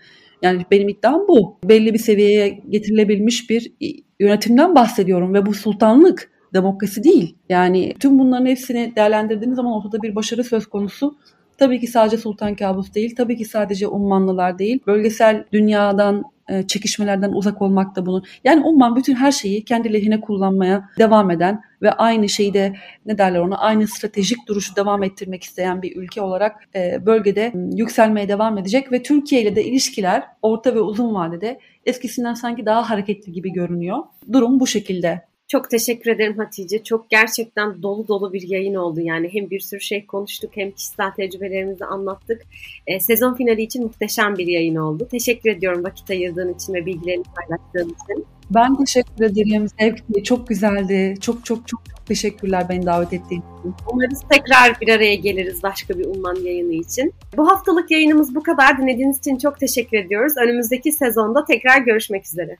[0.42, 1.58] Yani benim iddiam bu.
[1.64, 3.74] Belli bir seviyeye getirilebilmiş bir
[4.20, 7.36] yönetimden bahsediyorum ve bu sultanlık demokrasi değil.
[7.50, 11.18] Yani tüm bunların hepsini değerlendirdiğiniz zaman ortada bir başarı söz konusu.
[11.58, 14.80] Tabii ki sadece Sultan Kabus değil, tabii ki sadece Ummanlılar değil.
[14.88, 18.24] Bölgesel dünyadan e, çekişmelerden uzak olmak da bunun.
[18.44, 22.76] Yani Umman bütün her şeyi kendi lehine kullanmaya devam eden ve aynı şeyde
[23.06, 28.28] ne derler ona aynı stratejik duruşu devam ettirmek isteyen bir ülke olarak e, bölgede yükselmeye
[28.28, 33.32] devam edecek ve Türkiye ile de ilişkiler orta ve uzun vadede eskisinden sanki daha hareketli
[33.32, 33.98] gibi görünüyor.
[34.32, 35.22] Durum bu şekilde.
[35.48, 36.84] Çok teşekkür ederim Hatice.
[36.84, 39.02] Çok gerçekten dolu dolu bir yayın oldu.
[39.02, 42.42] Yani hem bir sürü şey konuştuk hem kişisel tecrübelerimizi anlattık.
[42.88, 45.08] E, sezon finali için muhteşem bir yayın oldu.
[45.12, 48.26] Teşekkür ediyorum vakit ayırdığın için ve bilgilerini paylaştığın için.
[48.50, 49.68] Ben teşekkür ederim.
[49.80, 51.16] Zevkli, çok güzeldi.
[51.22, 53.76] Çok çok çok teşekkürler beni davet ettiğin için.
[53.94, 57.14] Umarız tekrar bir araya geliriz başka bir Umman yayını için.
[57.38, 58.78] Bu haftalık yayınımız bu kadar.
[58.78, 60.34] Dinlediğiniz için çok teşekkür ediyoruz.
[60.44, 62.58] Önümüzdeki sezonda tekrar görüşmek üzere.